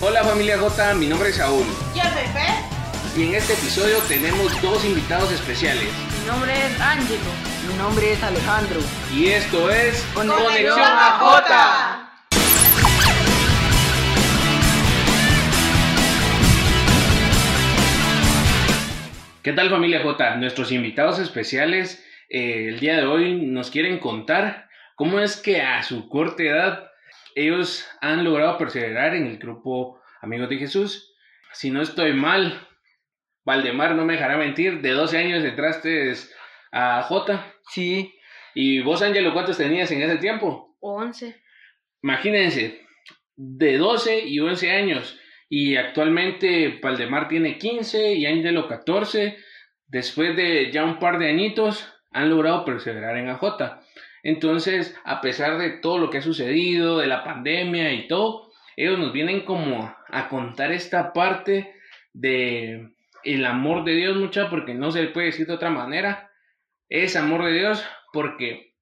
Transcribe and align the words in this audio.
Hola 0.00 0.22
familia 0.24 0.58
J, 0.58 0.94
mi 0.94 1.06
nombre 1.06 1.30
es 1.30 1.36
Saúl. 1.36 1.64
Yo 1.94 2.02
soy 2.02 2.26
Fe. 2.32 3.18
Y 3.18 3.28
en 3.28 3.34
este 3.34 3.54
episodio 3.54 3.98
tenemos 4.08 4.60
dos 4.60 4.84
invitados 4.84 5.32
especiales. 5.32 5.88
Mi 6.20 6.26
nombre 6.26 6.52
es 6.52 6.80
Ángelo. 6.80 7.30
Mi 7.66 7.74
nombre 7.78 8.12
es 8.12 8.22
Alejandro. 8.22 8.80
Y 9.14 9.28
esto 9.28 9.70
es 9.70 10.02
Conexión 10.12 10.78
AJ. 10.78 12.10
¿Qué 19.42 19.52
tal 19.52 19.70
familia 19.70 20.02
J? 20.02 20.36
Nuestros 20.36 20.72
invitados 20.72 21.18
especiales 21.18 22.04
eh, 22.28 22.68
el 22.68 22.80
día 22.80 22.96
de 22.96 23.06
hoy 23.06 23.34
nos 23.46 23.70
quieren 23.70 23.98
contar 23.98 24.68
cómo 24.94 25.20
es 25.20 25.36
que 25.36 25.62
a 25.62 25.82
su 25.82 26.08
corta 26.08 26.42
edad 26.42 26.90
ellos 27.34 27.86
han 28.00 28.24
logrado 28.24 28.58
perseverar 28.58 29.14
en 29.14 29.26
el 29.26 29.38
grupo 29.38 30.00
Amigos 30.20 30.48
de 30.48 30.58
Jesús. 30.58 31.14
Si 31.52 31.70
no 31.70 31.82
estoy 31.82 32.12
mal, 32.12 32.66
Valdemar 33.44 33.94
no 33.94 34.04
me 34.04 34.14
dejará 34.14 34.36
mentir, 34.36 34.80
de 34.80 34.90
12 34.90 35.18
años 35.18 35.44
entraste 35.44 36.12
a 36.72 37.02
J. 37.02 37.54
Sí. 37.68 38.14
¿Y 38.54 38.80
vos, 38.80 39.02
Ángelo, 39.02 39.32
cuántos 39.32 39.58
tenías 39.58 39.90
en 39.90 40.02
ese 40.02 40.16
tiempo? 40.16 40.76
11. 40.80 41.36
Imagínense, 42.02 42.80
de 43.36 43.78
12 43.78 44.26
y 44.26 44.40
11 44.40 44.70
años. 44.70 45.18
Y 45.48 45.76
actualmente 45.76 46.78
Valdemar 46.82 47.28
tiene 47.28 47.58
15 47.58 48.14
y 48.14 48.26
Ángelo 48.26 48.66
14. 48.66 49.36
Después 49.86 50.36
de 50.36 50.70
ya 50.72 50.84
un 50.84 50.98
par 50.98 51.18
de 51.18 51.28
añitos, 51.28 51.92
han 52.10 52.30
logrado 52.30 52.64
perseverar 52.64 53.16
en 53.18 53.28
AJ. 53.28 53.82
Entonces, 54.24 54.98
a 55.04 55.20
pesar 55.20 55.58
de 55.58 55.70
todo 55.70 55.98
lo 55.98 56.10
que 56.10 56.18
ha 56.18 56.22
sucedido, 56.22 56.98
de 56.98 57.06
la 57.06 57.22
pandemia 57.22 57.92
y 57.92 58.08
todo, 58.08 58.50
ellos 58.74 58.98
nos 58.98 59.12
vienen 59.12 59.44
como 59.44 59.94
a 60.08 60.28
contar 60.28 60.72
esta 60.72 61.12
parte 61.12 61.74
de 62.14 62.88
el 63.22 63.44
amor 63.44 63.84
de 63.84 63.92
Dios 63.94 64.16
mucha 64.16 64.48
porque 64.48 64.74
no 64.74 64.90
se 64.90 65.04
puede 65.08 65.26
decir 65.26 65.46
de 65.46 65.52
otra 65.52 65.70
manera. 65.70 66.30
Es 66.88 67.16
amor 67.16 67.44
de 67.44 67.52
Dios 67.52 67.84
porque 68.12 68.72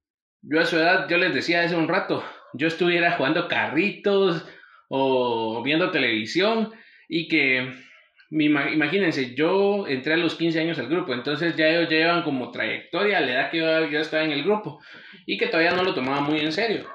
yo 0.42 0.60
a 0.60 0.64
su 0.64 0.76
edad, 0.76 1.08
yo 1.08 1.18
les 1.18 1.34
decía 1.34 1.62
hace 1.62 1.74
un 1.74 1.88
rato, 1.88 2.24
yo 2.52 2.68
estuviera 2.68 3.12
jugando 3.12 3.48
carritos 3.48 4.46
o 4.88 5.62
viendo 5.64 5.90
televisión 5.90 6.72
y 7.08 7.26
que 7.26 7.72
imagínense, 8.40 9.34
yo 9.34 9.86
entré 9.86 10.14
a 10.14 10.16
los 10.16 10.34
15 10.36 10.60
años 10.60 10.78
al 10.78 10.88
grupo, 10.88 11.12
entonces 11.12 11.54
ya 11.54 11.66
ellos 11.66 11.88
llevan 11.88 12.22
como 12.22 12.50
trayectoria 12.50 13.20
la 13.20 13.32
edad 13.32 13.50
que 13.50 13.58
yo 13.58 13.98
estaba 13.98 14.24
en 14.24 14.32
el 14.32 14.42
grupo 14.42 14.80
y 15.26 15.36
que 15.36 15.48
todavía 15.48 15.72
no 15.72 15.82
lo 15.82 15.94
tomaba 15.94 16.20
muy 16.20 16.40
en 16.40 16.52
serio. 16.52 16.88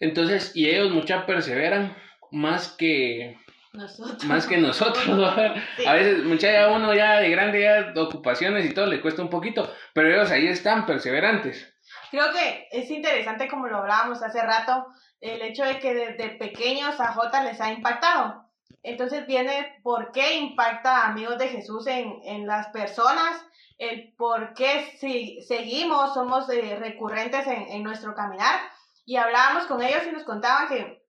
Entonces, 0.00 0.52
y 0.54 0.68
ellos 0.68 0.90
mucha 0.90 1.24
perseveran 1.26 1.96
más 2.30 2.72
que 2.72 3.38
Nosotros. 3.72 4.24
más 4.24 4.46
que 4.46 4.58
nosotros. 4.58 5.06
¿no? 5.08 5.26
A 5.86 5.94
veces, 5.94 6.24
mucha 6.24 6.52
ya 6.52 6.68
uno 6.68 6.92
ya 6.92 7.20
de 7.20 7.30
grande, 7.30 7.62
ya 7.62 8.00
ocupaciones 8.00 8.66
y 8.66 8.74
todo, 8.74 8.86
le 8.86 9.00
cuesta 9.00 9.22
un 9.22 9.30
poquito, 9.30 9.72
pero 9.94 10.08
ellos 10.08 10.30
ahí 10.30 10.46
están 10.46 10.84
perseverantes. 10.86 11.72
Creo 12.10 12.26
que 12.32 12.68
es 12.70 12.90
interesante, 12.90 13.48
como 13.48 13.68
lo 13.68 13.78
hablábamos 13.78 14.22
hace 14.22 14.42
rato, 14.42 14.86
el 15.20 15.40
hecho 15.40 15.64
de 15.64 15.78
que 15.78 15.94
desde 15.94 16.36
pequeños 16.36 17.00
a 17.00 17.12
J 17.12 17.44
les 17.44 17.60
ha 17.60 17.72
impactado. 17.72 18.41
Entonces 18.82 19.26
viene 19.26 19.80
por 19.82 20.12
qué 20.12 20.36
impacta 20.36 20.98
a 20.98 21.08
Amigos 21.08 21.38
de 21.38 21.48
Jesús 21.48 21.86
en, 21.86 22.20
en 22.24 22.46
las 22.46 22.68
personas, 22.68 23.44
el 23.78 24.14
por 24.14 24.54
qué 24.54 24.96
si, 24.98 25.40
seguimos, 25.42 26.14
somos 26.14 26.48
eh, 26.50 26.76
recurrentes 26.76 27.46
en, 27.46 27.62
en, 27.68 27.82
nuestro 27.82 28.14
caminar. 28.14 28.60
Y 29.04 29.16
hablábamos 29.16 29.66
con 29.66 29.82
ellos 29.82 30.02
y 30.06 30.12
nos 30.12 30.24
contaban 30.24 30.68
que 30.68 31.02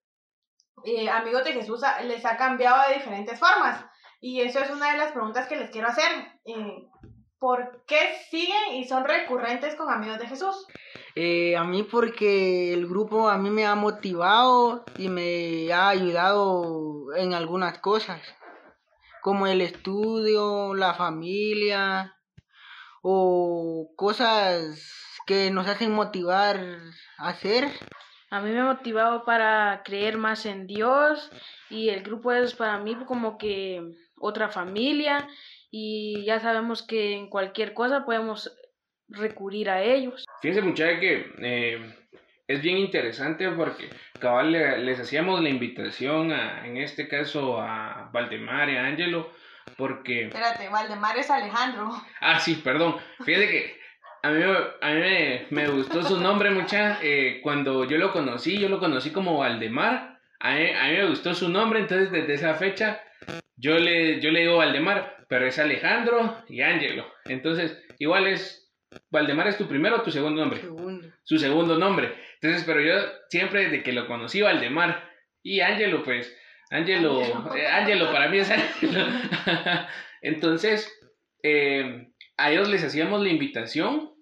eh, 0.85 1.09
Amigos 1.09 1.43
de 1.43 1.53
Jesús 1.53 1.81
les 2.03 2.25
ha 2.25 2.37
cambiado 2.37 2.87
de 2.87 2.95
diferentes 2.95 3.39
formas. 3.39 3.85
Y 4.19 4.41
eso 4.41 4.59
es 4.59 4.69
una 4.69 4.91
de 4.91 4.97
las 4.97 5.11
preguntas 5.11 5.47
que 5.47 5.55
les 5.55 5.69
quiero 5.69 5.89
hacer. 5.89 6.09
Eh, 6.45 6.87
¿Por 7.43 7.83
qué 7.85 7.99
siguen 8.31 8.75
y 8.75 8.85
son 8.85 9.03
recurrentes 9.03 9.75
con 9.75 9.91
Amigos 9.91 10.17
de 10.17 10.27
Jesús? 10.27 10.65
Eh, 11.13 11.57
a 11.57 11.65
mí 11.65 11.83
porque 11.83 12.71
el 12.71 12.87
grupo 12.87 13.27
a 13.27 13.37
mí 13.37 13.49
me 13.49 13.65
ha 13.65 13.75
motivado 13.75 14.85
y 14.97 15.09
me 15.09 15.73
ha 15.73 15.89
ayudado 15.89 17.13
en 17.17 17.33
algunas 17.33 17.79
cosas, 17.79 18.21
como 19.21 19.45
el 19.45 19.59
estudio, 19.59 20.73
la 20.73 20.93
familia 20.93 22.15
o 23.01 23.91
cosas 23.97 25.19
que 25.27 25.51
nos 25.51 25.67
hacen 25.67 25.91
motivar 25.91 26.61
a 27.17 27.27
hacer. 27.27 27.69
A 28.29 28.39
mí 28.39 28.51
me 28.51 28.61
ha 28.61 28.65
motivado 28.67 29.25
para 29.25 29.81
creer 29.83 30.17
más 30.17 30.45
en 30.45 30.65
Dios 30.65 31.29
y 31.69 31.89
el 31.89 32.03
grupo 32.03 32.31
es 32.31 32.53
para 32.53 32.77
mí 32.77 32.95
como 33.05 33.37
que 33.37 33.81
otra 34.17 34.47
familia 34.47 35.27
y 35.75 36.23
ya 36.23 36.39
sabemos 36.39 36.83
que 36.83 37.13
en 37.13 37.27
cualquier 37.27 37.73
cosa 37.73 38.05
podemos 38.05 38.55
recurrir 39.09 39.71
a 39.71 39.81
ellos. 39.81 40.23
Fíjense 40.39 40.61
muchachos 40.61 40.99
que 40.99 41.33
eh, 41.39 41.95
es 42.47 42.61
bien 42.61 42.77
interesante 42.77 43.49
porque 43.49 43.89
cabal 44.19 44.51
le, 44.51 44.77
les 44.77 44.99
hacíamos 44.99 45.41
la 45.41 45.49
invitación 45.49 46.31
a, 46.31 46.67
en 46.67 46.77
este 46.77 47.07
caso 47.07 47.59
a 47.59 48.11
Valdemar 48.13 48.69
y 48.69 48.77
a 48.77 48.85
Ángelo 48.85 49.31
porque... 49.75 50.27
Espérate, 50.27 50.69
Valdemar 50.69 51.17
es 51.17 51.31
Alejandro. 51.31 51.89
Ah, 52.21 52.39
sí, 52.39 52.53
perdón. 52.63 52.97
Fíjate 53.25 53.47
que 53.47 53.79
a 54.21 54.29
mí, 54.29 54.43
a 54.43 54.89
mí 54.89 54.99
me, 54.99 55.47
me, 55.49 55.67
gustó 55.69 56.03
su 56.03 56.19
nombre 56.19 56.51
mucha. 56.51 56.99
Eh, 57.01 57.39
cuando 57.41 57.85
yo 57.85 57.97
lo 57.97 58.11
conocí, 58.11 58.59
yo 58.59 58.69
lo 58.69 58.79
conocí 58.79 59.09
como 59.09 59.39
Valdemar. 59.39 60.19
A 60.39 60.53
mí, 60.53 60.69
a 60.69 60.83
mí 60.83 60.97
me 60.97 61.09
gustó 61.09 61.33
su 61.33 61.49
nombre, 61.49 61.79
entonces 61.79 62.11
desde 62.11 62.35
esa 62.35 62.53
fecha 62.53 63.01
yo 63.55 63.79
le, 63.79 64.19
yo 64.19 64.29
le 64.29 64.41
digo 64.41 64.57
Valdemar, 64.57 65.22
pero 65.33 65.47
es 65.47 65.57
Alejandro 65.57 66.43
y 66.47 66.61
Ángelo. 66.61 67.11
Entonces, 67.25 67.83
igual 67.97 68.27
es 68.27 68.71
Valdemar 69.09 69.47
es 69.47 69.57
tu 69.57 69.67
primero 69.67 69.95
o 69.95 70.01
tu 70.03 70.11
segundo 70.11 70.41
nombre? 70.41 70.61
Segundo. 70.61 71.07
Su 71.23 71.39
segundo 71.39 71.79
nombre. 71.79 72.13
Entonces, 72.39 72.63
pero 72.67 72.79
yo 72.79 72.93
siempre 73.29 73.63
desde 73.63 73.81
que 73.81 73.93
lo 73.93 74.05
conocí, 74.05 74.43
Valdemar 74.43 75.09
y 75.41 75.61
Ángelo, 75.61 76.03
pues, 76.03 76.37
Ángelo, 76.69 77.23
eh, 77.55 77.65
Ángelo 77.65 78.11
para 78.11 78.27
mí 78.27 78.37
es 78.37 78.51
Ángelo. 78.51 79.07
Entonces, 80.21 81.01
eh, 81.41 82.09
a 82.37 82.51
ellos 82.51 82.69
les 82.69 82.83
hacíamos 82.83 83.19
la 83.23 83.29
invitación 83.29 84.13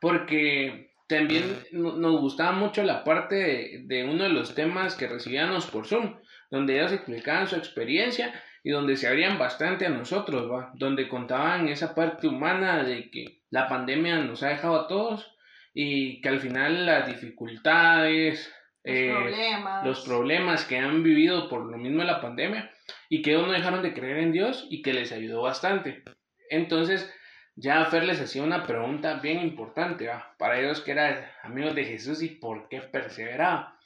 porque 0.00 0.91
también 1.08 1.44
nos 1.72 2.20
gustaba 2.20 2.52
mucho 2.52 2.82
la 2.82 3.04
parte 3.04 3.34
de, 3.34 3.82
de 3.84 4.04
uno 4.04 4.24
de 4.24 4.30
los 4.30 4.54
temas 4.54 4.94
que 4.94 5.08
recibíamos 5.08 5.66
por 5.66 5.86
Zoom, 5.86 6.16
donde 6.50 6.78
ellos 6.78 6.92
explicaban 6.92 7.48
su 7.48 7.56
experiencia 7.56 8.32
y 8.64 8.70
donde 8.70 8.96
se 8.96 9.08
abrían 9.08 9.38
bastante 9.38 9.86
a 9.86 9.90
nosotros, 9.90 10.50
¿va? 10.50 10.70
donde 10.74 11.08
contaban 11.08 11.68
esa 11.68 11.94
parte 11.94 12.28
humana 12.28 12.84
de 12.84 13.10
que 13.10 13.40
la 13.50 13.68
pandemia 13.68 14.18
nos 14.18 14.42
ha 14.42 14.50
dejado 14.50 14.80
a 14.80 14.88
todos 14.88 15.36
y 15.74 16.20
que 16.20 16.28
al 16.28 16.40
final 16.40 16.86
las 16.86 17.06
dificultades, 17.06 18.52
los, 18.84 18.96
eh, 18.96 19.10
problemas. 19.10 19.86
los 19.86 20.00
problemas 20.04 20.64
que 20.64 20.78
han 20.78 21.02
vivido 21.02 21.48
por 21.48 21.70
lo 21.70 21.76
mismo 21.76 22.00
de 22.00 22.06
la 22.06 22.20
pandemia 22.20 22.70
y 23.08 23.22
que 23.22 23.30
ellos 23.32 23.46
no 23.46 23.52
dejaron 23.52 23.82
de 23.82 23.94
creer 23.94 24.18
en 24.18 24.32
Dios 24.32 24.66
y 24.70 24.82
que 24.82 24.92
les 24.92 25.12
ayudó 25.12 25.42
bastante. 25.42 26.02
Entonces, 26.48 27.12
ya 27.54 27.84
Fer 27.86 28.04
les 28.04 28.20
hacía 28.20 28.42
una 28.42 28.62
pregunta 28.62 29.14
bien 29.14 29.40
importante 29.40 30.08
¿va? 30.08 30.34
para 30.38 30.58
ellos 30.58 30.80
que 30.80 30.92
eran 30.92 31.26
amigos 31.42 31.74
de 31.74 31.84
Jesús 31.84 32.22
y 32.22 32.28
por 32.28 32.68
qué 32.68 32.80
perseveraba. 32.80 33.78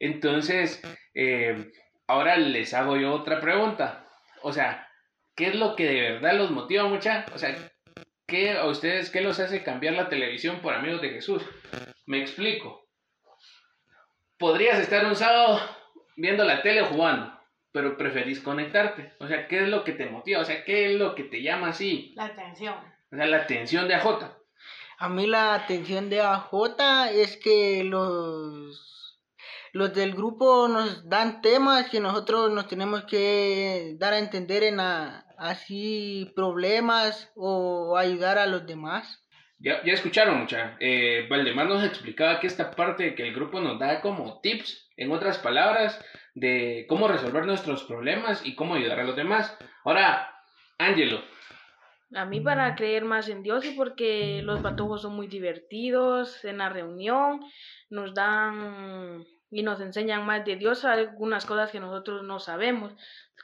Entonces, 0.00 0.82
eh, 1.14 1.70
ahora 2.08 2.36
les 2.36 2.74
hago 2.74 2.96
yo 2.96 3.12
otra 3.12 3.40
pregunta. 3.40 4.08
O 4.42 4.52
sea, 4.52 4.88
¿qué 5.36 5.48
es 5.48 5.54
lo 5.54 5.76
que 5.76 5.86
de 5.86 6.00
verdad 6.00 6.34
los 6.34 6.50
motiva 6.50 6.84
mucha? 6.88 7.24
O 7.32 7.38
sea, 7.38 7.54
¿qué 8.26 8.52
a 8.52 8.66
ustedes 8.66 9.10
qué 9.10 9.20
los 9.20 9.38
hace 9.38 9.62
cambiar 9.62 9.94
la 9.94 10.08
televisión 10.08 10.60
por 10.60 10.74
amigos 10.74 11.00
de 11.00 11.10
Jesús? 11.10 11.42
Me 12.06 12.20
explico. 12.20 12.88
Podrías 14.38 14.80
estar 14.80 15.06
un 15.06 15.14
sábado 15.14 15.60
viendo 16.16 16.44
la 16.44 16.62
tele 16.62 16.82
jugando, 16.82 17.32
pero 17.70 17.96
preferís 17.96 18.40
conectarte. 18.40 19.12
O 19.20 19.28
sea, 19.28 19.46
¿qué 19.46 19.62
es 19.62 19.68
lo 19.68 19.84
que 19.84 19.92
te 19.92 20.06
motiva? 20.06 20.40
O 20.40 20.44
sea, 20.44 20.64
¿qué 20.64 20.86
es 20.86 20.98
lo 20.98 21.14
que 21.14 21.22
te 21.22 21.42
llama 21.42 21.68
así? 21.68 22.12
La 22.16 22.24
atención. 22.24 22.91
O 23.12 23.16
sea, 23.16 23.26
la 23.26 23.38
atención 23.38 23.88
de 23.88 23.94
AJ. 23.94 24.06
A 24.98 25.08
mí 25.08 25.26
la 25.26 25.54
atención 25.54 26.08
de 26.08 26.20
AJ 26.20 27.10
es 27.12 27.36
que 27.36 27.84
los 27.84 28.92
los 29.74 29.94
del 29.94 30.12
grupo 30.12 30.68
nos 30.68 31.08
dan 31.08 31.40
temas 31.40 31.88
que 31.88 31.98
nosotros 31.98 32.50
nos 32.50 32.68
tenemos 32.68 33.04
que 33.04 33.96
dar 33.98 34.12
a 34.12 34.18
entender 34.18 34.64
en 34.64 34.80
a, 34.80 35.24
así 35.38 36.30
problemas 36.36 37.32
o 37.34 37.96
ayudar 37.96 38.38
a 38.38 38.46
los 38.46 38.66
demás. 38.66 39.26
Ya, 39.58 39.82
ya 39.84 39.92
escucharon, 39.92 40.40
mucha. 40.40 40.76
Eh, 40.80 41.26
Valdemar 41.30 41.68
nos 41.68 41.84
explicaba 41.84 42.38
que 42.40 42.48
esta 42.48 42.70
parte 42.72 43.04
de 43.04 43.14
que 43.14 43.22
el 43.22 43.34
grupo 43.34 43.60
nos 43.60 43.78
da 43.78 44.00
como 44.00 44.40
tips, 44.40 44.90
en 44.96 45.10
otras 45.10 45.38
palabras, 45.38 46.04
de 46.34 46.84
cómo 46.88 47.08
resolver 47.08 47.46
nuestros 47.46 47.84
problemas 47.84 48.44
y 48.44 48.54
cómo 48.54 48.74
ayudar 48.74 49.00
a 49.00 49.04
los 49.04 49.16
demás. 49.16 49.56
Ahora, 49.84 50.34
Ángelo. 50.78 51.22
A 52.14 52.24
mí 52.24 52.40
para 52.40 52.74
creer 52.74 53.04
más 53.04 53.28
en 53.28 53.42
Dios 53.42 53.64
y 53.64 53.70
porque 53.72 54.42
los 54.42 54.60
patojos 54.60 55.02
son 55.02 55.14
muy 55.14 55.28
divertidos 55.28 56.44
en 56.44 56.58
la 56.58 56.68
reunión, 56.68 57.40
nos 57.88 58.14
dan 58.14 59.24
y 59.50 59.62
nos 59.62 59.80
enseñan 59.80 60.24
más 60.24 60.44
de 60.44 60.56
Dios, 60.56 60.84
algunas 60.84 61.46
cosas 61.46 61.70
que 61.70 61.80
nosotros 61.80 62.22
no 62.22 62.38
sabemos. 62.38 62.92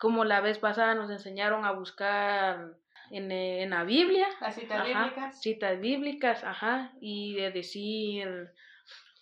Como 0.01 0.25
la 0.25 0.41
vez 0.41 0.59
pasada 0.59 0.95
nos 0.95 1.11
enseñaron 1.11 1.65
a 1.65 1.73
buscar 1.73 2.77
en, 3.11 3.31
en 3.31 3.71
la 3.71 3.85
Biblia. 3.85 4.27
Las 4.41 4.55
citas 4.55 4.81
ajá, 4.81 5.05
bíblicas. 5.05 5.41
Citas 5.41 5.81
bíblicas, 5.81 6.45
ajá, 6.45 6.93
y 7.01 7.35
de 7.35 7.51
decir 7.51 8.51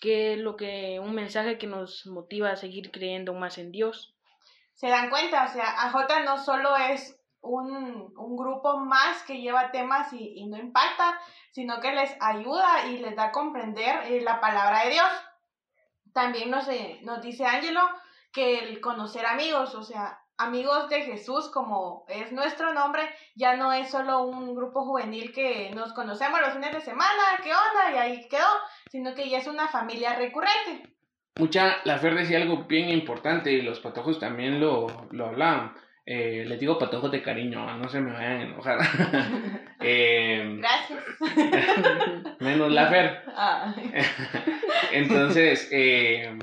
qué 0.01 0.35
es 0.35 0.39
lo 0.39 0.57
que, 0.57 1.01
un 1.01 1.15
mensaje 1.15 1.59
que 1.59 1.67
nos 1.67 2.07
motiva 2.07 2.51
a 2.51 2.57
seguir 2.57 2.91
creyendo 2.91 3.35
más 3.35 3.59
en 3.59 3.73
Dios. 3.73 4.15
Se 4.75 4.89
dan 4.89 5.09
cuenta, 5.09 5.45
o 5.45 5.49
sea, 5.49 5.87
AJ 5.87 6.25
no 6.25 6.39
solo 6.39 6.77
es 6.77 7.16
un, 7.47 8.13
un 8.17 8.37
grupo 8.37 8.79
más 8.79 9.23
que 9.23 9.41
lleva 9.41 9.71
temas 9.71 10.13
y, 10.13 10.45
no 10.47 10.57
impacta, 10.57 11.19
sino 11.53 11.81
que 11.81 11.93
les 11.93 12.17
ayuda 12.21 12.87
y 12.89 12.99
les 12.99 13.17
da 13.17 13.25
a 13.25 13.33
comprender 13.33 14.05
eh, 14.05 14.21
la 14.21 14.41
palabra 14.41 14.85
de 14.85 14.91
Dios. 14.91 15.09
También 16.13 16.51
nos, 16.51 16.69
eh, 16.69 17.01
nos 17.03 17.23
dice 17.23 17.45
Ángelo 17.45 17.81
que 18.33 18.59
el 18.59 18.81
conocer 18.81 19.27
amigos, 19.27 19.75
o 19.75 19.83
sea, 19.83 20.19
amigos 20.39 20.89
de 20.89 21.03
Jesús, 21.03 21.51
como 21.51 22.05
es 22.09 22.33
nuestro 22.33 22.75
nombre, 22.75 23.03
ya 23.35 23.57
no 23.57 23.73
es 23.73 23.91
solo 23.91 24.25
un 24.25 24.55
grupo 24.55 24.85
juvenil 24.85 25.33
que 25.33 25.71
nos 25.75 25.93
conocemos 25.93 26.41
los 26.41 26.53
fines 26.53 26.73
de 26.73 26.81
semana, 26.81 27.41
qué 27.43 27.51
onda, 27.51 27.93
y 27.95 27.97
ahí 27.97 28.29
quedó, 28.29 28.47
sino 28.91 29.15
que 29.15 29.29
ya 29.29 29.39
es 29.39 29.47
una 29.47 29.69
familia 29.69 30.15
recurrente. 30.17 30.97
Mucha, 31.39 31.77
la 31.85 31.99
Fer 31.99 32.15
decía 32.15 32.39
algo 32.39 32.65
bien 32.65 32.89
importante 32.89 33.53
y 33.53 33.61
los 33.61 33.81
patojos 33.81 34.19
también 34.19 34.59
lo, 34.59 34.87
lo 35.11 35.27
hablaban. 35.27 35.75
Eh, 36.09 36.45
les 36.47 36.61
digo 36.61 36.79
patojos 36.79 37.11
de 37.11 37.21
cariño, 37.21 37.67
no 37.79 37.89
se 37.89 38.01
me 38.01 38.13
vayan 38.13 38.39
a 38.39 38.43
enojar. 38.43 38.79
eh, 39.81 40.57
Gracias. 40.61 41.05
menos 42.41 42.71
la 42.73 42.87
Fer. 42.87 43.23
Ah. 43.35 43.75
Entonces, 44.93 45.69
eh, 45.73 46.39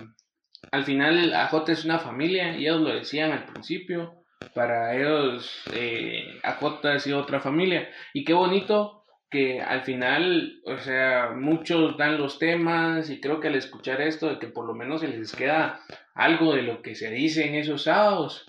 al 0.69 0.83
final 0.83 1.33
AJ 1.33 1.69
es 1.69 1.85
una 1.85 1.97
familia, 1.97 2.57
y 2.57 2.63
ellos 2.63 2.81
lo 2.81 2.93
decían 2.93 3.31
al 3.31 3.45
principio, 3.45 4.25
para 4.53 4.97
ellos 4.97 5.63
eh, 5.73 6.41
AJ 6.43 6.85
ha 6.85 6.99
sido 6.99 7.19
otra 7.19 7.39
familia. 7.39 7.87
Y 8.13 8.25
qué 8.25 8.33
bonito 8.33 9.05
que 9.29 9.61
al 9.61 9.83
final, 9.83 10.61
o 10.65 10.77
sea, 10.77 11.31
muchos 11.35 11.97
dan 11.97 12.17
los 12.17 12.37
temas 12.37 13.09
y 13.09 13.21
creo 13.21 13.39
que 13.39 13.47
al 13.47 13.55
escuchar 13.55 14.01
esto, 14.01 14.27
de 14.27 14.39
que 14.39 14.47
por 14.47 14.65
lo 14.65 14.75
menos 14.75 15.01
se 15.01 15.07
les 15.07 15.33
queda 15.33 15.79
algo 16.13 16.53
de 16.53 16.63
lo 16.63 16.81
que 16.81 16.95
se 16.95 17.09
dice 17.09 17.47
en 17.47 17.55
esos 17.55 17.83
sábados, 17.83 18.45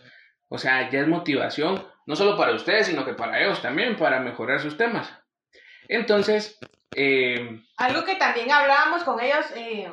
o 0.48 0.58
sea, 0.58 0.90
ya 0.90 1.00
es 1.00 1.08
motivación, 1.08 1.86
no 2.06 2.16
solo 2.16 2.36
para 2.36 2.52
ustedes, 2.54 2.86
sino 2.86 3.04
que 3.04 3.14
para 3.14 3.40
ellos 3.40 3.62
también, 3.62 3.96
para 3.96 4.20
mejorar 4.20 4.60
sus 4.60 4.76
temas. 4.76 5.12
Entonces, 5.88 6.58
eh, 6.94 7.60
algo 7.76 8.04
que 8.04 8.16
también 8.16 8.50
hablábamos 8.52 9.04
con 9.04 9.20
ellos 9.20 9.46
eh, 9.56 9.90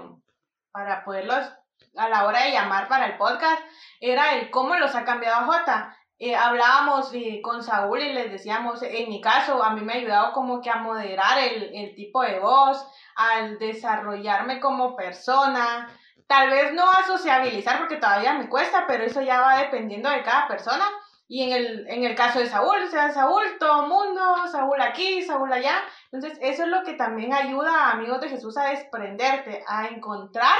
para 0.71 1.03
poderlos 1.03 1.51
a 1.97 2.09
la 2.09 2.25
hora 2.25 2.43
de 2.43 2.51
llamar 2.51 2.87
para 2.87 3.07
el 3.07 3.17
podcast 3.17 3.61
era 3.99 4.35
el 4.35 4.49
cómo 4.51 4.75
los 4.75 4.95
ha 4.95 5.03
cambiado 5.03 5.45
Jota. 5.45 5.97
Eh, 6.19 6.35
hablábamos 6.35 7.11
eh, 7.15 7.41
con 7.41 7.63
Saúl 7.63 7.99
y 7.99 8.13
les 8.13 8.31
decíamos, 8.31 8.83
en 8.83 9.09
mi 9.09 9.21
caso, 9.21 9.63
a 9.63 9.73
mí 9.73 9.81
me 9.81 9.93
ha 9.93 9.95
ayudado 9.95 10.33
como 10.33 10.61
que 10.61 10.69
a 10.69 10.75
moderar 10.75 11.39
el, 11.39 11.75
el 11.75 11.95
tipo 11.95 12.21
de 12.21 12.39
voz, 12.39 12.85
al 13.15 13.57
desarrollarme 13.57 14.59
como 14.59 14.95
persona, 14.95 15.89
tal 16.31 16.49
vez 16.49 16.73
no 16.73 16.89
a 16.89 17.05
sociabilizar 17.05 17.77
porque 17.79 17.97
todavía 17.97 18.33
me 18.33 18.47
cuesta, 18.47 18.85
pero 18.87 19.03
eso 19.03 19.21
ya 19.21 19.41
va 19.41 19.57
dependiendo 19.57 20.09
de 20.09 20.23
cada 20.23 20.47
persona. 20.47 20.85
Y 21.27 21.43
en 21.43 21.51
el, 21.51 21.87
en 21.89 22.05
el 22.05 22.15
caso 22.15 22.39
de 22.39 22.45
Saúl, 22.45 22.77
o 22.87 22.89
sea, 22.89 23.11
Saúl, 23.11 23.43
todo 23.59 23.87
mundo, 23.87 24.21
Saúl 24.49 24.79
aquí, 24.79 25.21
Saúl 25.23 25.51
allá. 25.51 25.83
Entonces, 26.09 26.39
eso 26.41 26.63
es 26.63 26.69
lo 26.69 26.83
que 26.83 26.93
también 26.93 27.33
ayuda 27.33 27.71
a 27.73 27.91
amigos 27.91 28.21
de 28.21 28.29
Jesús 28.29 28.55
a 28.57 28.69
desprenderte, 28.69 29.61
a 29.67 29.87
encontrar 29.89 30.55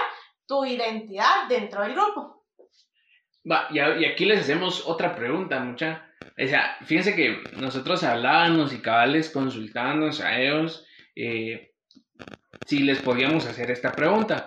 tu 0.46 0.66
identidad 0.66 1.48
dentro 1.48 1.84
del 1.84 1.94
grupo. 1.94 2.44
Va, 3.50 3.68
y, 3.72 3.80
aquí 3.80 4.26
les 4.26 4.42
hacemos 4.42 4.86
otra 4.86 5.16
pregunta, 5.16 5.62
mucha. 5.62 6.06
O 6.38 6.48
sea, 6.48 6.76
fíjense 6.84 7.16
que 7.16 7.44
nosotros 7.56 8.04
hablábamos 8.04 8.74
y 8.74 8.82
cabales 8.82 9.30
consultábamos 9.30 10.20
a 10.20 10.38
ellos 10.38 10.86
eh, 11.16 11.72
si 12.66 12.80
les 12.80 13.02
podíamos 13.02 13.46
hacer 13.46 13.72
esta 13.72 13.94
pregunta. 13.94 14.46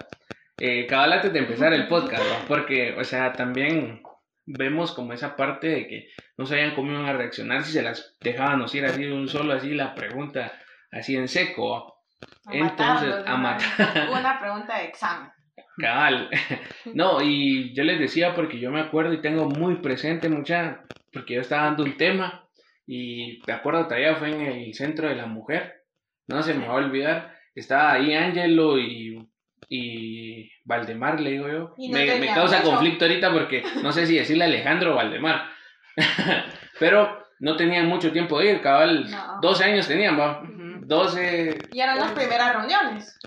Eh, 0.59 0.87
cabal 0.87 1.15
antes 1.15 1.33
de 1.33 1.41
empezar 1.41 1.73
el 1.73 1.89
podcast, 1.89 2.23
¿no? 2.23 2.47
porque, 2.47 2.95
o 2.97 3.03
sea, 3.05 3.33
también 3.33 4.03
vemos 4.47 4.93
como 4.93 5.13
esa 5.13 5.37
parte 5.37 5.69
de 5.69 5.87
que 5.89 6.09
no 6.37 6.47
sabían 6.47 6.75
cómo 6.75 6.93
iban 6.93 7.07
a 7.07 7.13
reaccionar 7.13 7.65
si 7.65 7.73
se 7.73 7.83
las 7.83 8.17
dejábamos 8.21 8.75
ir 8.75 8.85
así 8.85 9.03
de 9.03 9.13
un 9.13 9.29
solo, 9.29 9.55
así 9.55 9.75
la 9.75 9.95
pregunta, 9.95 10.53
así 10.91 11.17
en 11.17 11.29
seco. 11.29 12.03
A 12.47 12.55
Entonces, 12.55 13.09
matarlos 13.11 13.25
de 13.25 13.31
a 13.31 13.37
matar. 13.37 14.09
Una 14.11 14.41
pregunta 14.41 14.79
de 14.79 14.85
examen. 14.85 15.31
Cabal. 15.79 16.31
No, 16.95 17.21
y 17.21 17.75
yo 17.75 17.83
les 17.83 17.99
decía 17.99 18.35
porque 18.35 18.61
yo 18.61 18.71
me 18.71 18.81
acuerdo 18.81 19.13
y 19.15 19.21
tengo 19.21 19.49
muy 19.49 19.77
presente 19.77 20.29
mucha, 20.29 20.85
porque 21.13 21.35
yo 21.35 21.41
estaba 21.41 21.65
dando 21.65 21.83
un 21.83 21.97
tema 21.97 22.47
y 22.87 23.41
me 23.47 23.53
acuerdo 23.55 23.85
todavía 23.85 24.15
fue 24.17 24.31
en 24.31 24.43
el 24.43 24.75
centro 24.75 25.09
de 25.09 25.17
la 25.17 25.27
mujer, 25.27 25.83
no 26.29 26.43
se 26.43 26.55
me 26.55 26.69
va 26.69 26.75
a 26.75 26.77
olvidar, 26.77 27.35
estaba 27.55 27.93
ahí 27.93 28.15
Ángelo 28.15 28.79
y, 28.79 29.27
y 29.69 30.51
Valdemar, 30.65 31.21
le 31.21 31.31
digo 31.33 31.49
yo. 31.49 31.75
No 31.77 31.99
me, 31.99 32.27
causa 32.35 32.59
mucho. 32.59 32.71
conflicto 32.71 33.05
ahorita 33.05 33.33
porque 33.33 33.63
no 33.83 33.93
sé 33.93 34.07
si 34.07 34.17
decirle 34.17 34.45
Alejandro 34.45 34.93
o 34.93 34.97
Valdemar, 34.97 35.49
pero 36.79 37.25
no 37.41 37.57
tenían 37.57 37.87
mucho 37.87 38.13
tiempo 38.13 38.39
de 38.39 38.53
ir, 38.53 38.61
cabal, 38.61 39.11
No. 39.11 39.39
12 39.43 39.65
años 39.65 39.89
tenían, 39.89 40.19
va. 40.19 40.43
Ujú. 40.43 40.65
12, 40.87 41.59
Y 41.73 41.81
eran 41.81 41.99
las 41.99 42.13
primeras 42.13 42.55
reuniones. 42.55 43.19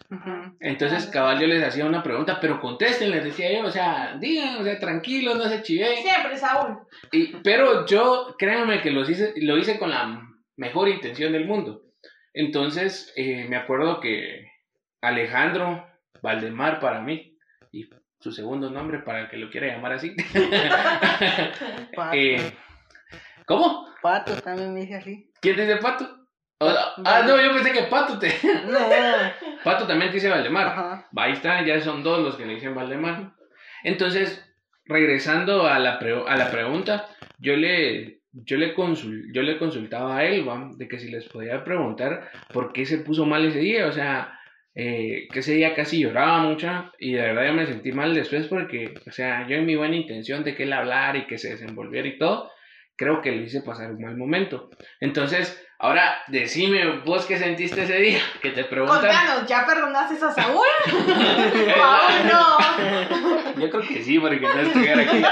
Entonces, 0.59 1.07
cabal, 1.07 1.39
yo 1.39 1.47
les 1.47 1.63
hacía 1.63 1.85
una 1.85 2.03
pregunta, 2.03 2.39
pero 2.39 2.59
contesten, 2.59 3.09
les 3.11 3.23
decía 3.23 3.51
yo, 3.51 3.65
o 3.65 3.71
sea, 3.71 4.15
digan, 4.19 4.57
o 4.57 4.63
sea, 4.63 4.79
tranquilos, 4.79 5.37
no 5.37 5.45
se 5.45 5.63
chiven. 5.63 5.97
Siempre, 5.97 6.37
Saúl. 6.37 6.77
Y, 7.11 7.35
pero 7.37 7.85
yo, 7.85 8.35
créanme 8.37 8.81
que 8.81 8.91
los 8.91 9.09
hice, 9.09 9.33
lo 9.37 9.57
hice 9.57 9.79
con 9.79 9.89
la 9.89 10.21
mejor 10.55 10.87
intención 10.87 11.33
del 11.33 11.45
mundo. 11.45 11.81
Entonces, 12.33 13.11
eh, 13.15 13.47
me 13.49 13.57
acuerdo 13.57 13.99
que 13.99 14.51
Alejandro 15.01 15.87
Valdemar 16.21 16.79
para 16.79 17.01
mí, 17.01 17.35
y 17.71 17.89
su 18.19 18.31
segundo 18.31 18.69
nombre 18.69 18.99
para 18.99 19.21
el 19.21 19.29
que 19.29 19.37
lo 19.37 19.49
quiera 19.49 19.67
llamar 19.67 19.93
así. 19.93 20.15
Pato. 21.95 22.11
Eh, 22.17 22.51
¿Cómo? 23.45 23.87
Pato 24.01 24.33
también 24.41 24.73
me 24.73 24.81
dice 24.81 24.95
así. 24.95 25.31
¿Quién 25.41 25.55
dice 25.55 25.77
Pato? 25.77 26.05
O- 26.59 26.67
ah, 27.05 27.23
no, 27.25 27.39
yo 27.41 27.53
pensé 27.53 27.71
que 27.71 27.83
Pato 27.83 28.17
te... 28.19 28.27
No. 28.67 28.79
Pato 29.63 29.85
también 29.87 30.09
te 30.11 30.15
dice 30.15 30.29
Valdemar. 30.29 30.67
Ajá. 30.67 31.07
Ahí 31.15 31.33
está, 31.33 31.63
ya 31.63 31.79
son 31.81 32.03
dos 32.03 32.19
los 32.23 32.35
que 32.35 32.45
le 32.45 32.55
dicen 32.55 32.75
Valdemar. 32.75 33.31
Entonces, 33.83 34.43
regresando 34.85 35.67
a 35.67 35.79
la, 35.79 35.99
pre- 35.99 36.23
a 36.27 36.35
la 36.35 36.49
pregunta, 36.51 37.07
yo 37.37 37.55
le, 37.55 38.21
yo, 38.33 38.57
le 38.57 38.75
consul- 38.75 39.31
yo 39.33 39.41
le 39.43 39.57
consultaba 39.59 40.17
a 40.17 40.25
él, 40.25 40.47
¿va? 40.47 40.69
de 40.75 40.87
que 40.87 40.99
si 40.99 41.09
les 41.09 41.25
podía 41.29 41.63
preguntar 41.63 42.31
por 42.51 42.73
qué 42.73 42.85
se 42.85 42.97
puso 42.97 43.25
mal 43.25 43.45
ese 43.45 43.59
día, 43.59 43.85
o 43.87 43.91
sea, 43.93 44.36
eh, 44.79 45.27
que 45.33 45.39
ese 45.39 45.53
día 45.53 45.73
casi 45.73 45.99
lloraba 45.99 46.37
mucho 46.37 46.69
y 46.99 47.13
de 47.13 47.21
verdad 47.23 47.47
yo 47.47 47.53
me 47.53 47.65
sentí 47.65 47.91
mal 47.91 48.13
después 48.13 48.45
porque, 48.45 48.93
o 49.07 49.11
sea, 49.11 49.47
yo 49.47 49.55
en 49.55 49.65
mi 49.65 49.75
buena 49.75 49.95
intención 49.95 50.43
de 50.43 50.53
que 50.53 50.63
él 50.63 50.73
hablara 50.73 51.17
y 51.17 51.25
que 51.25 51.39
se 51.39 51.49
desenvolviera 51.49 52.07
y 52.07 52.19
todo, 52.19 52.51
creo 52.95 53.23
que 53.23 53.31
le 53.31 53.45
hice 53.45 53.63
pasar 53.63 53.89
un 53.89 54.03
mal 54.03 54.15
momento. 54.15 54.69
Entonces, 54.99 55.59
ahora 55.79 56.19
decime 56.27 56.99
vos 56.99 57.25
qué 57.25 57.37
sentiste 57.37 57.81
ese 57.81 57.97
día, 57.97 58.19
que 58.39 58.51
te 58.51 58.65
preguntan... 58.65 59.01
Contanos, 59.01 59.47
¿ya 59.47 59.65
perdonaste 59.65 60.23
a 60.23 60.31
Saúl? 60.31 60.67
Aún 61.81 62.27
no. 62.27 63.59
Yo 63.59 63.71
creo 63.71 63.81
que 63.81 64.03
sí, 64.03 64.19
porque 64.19 64.41
no 64.41 64.59
estuviera 64.59 65.01
aquí. 65.01 65.23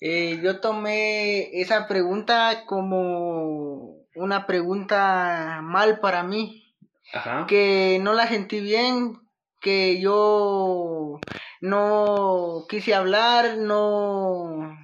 Eh, 0.00 0.40
yo 0.44 0.60
tomé 0.60 1.60
esa 1.60 1.88
pregunta 1.88 2.62
como 2.66 4.01
una 4.14 4.46
pregunta 4.46 5.60
mal 5.62 6.00
para 6.00 6.22
mí, 6.22 6.74
Ajá. 7.12 7.46
que 7.46 7.98
no 8.02 8.12
la 8.12 8.26
sentí 8.26 8.60
bien, 8.60 9.18
que 9.60 10.00
yo 10.00 11.20
no 11.60 12.64
quise 12.68 12.94
hablar, 12.94 13.56
no, 13.58 14.76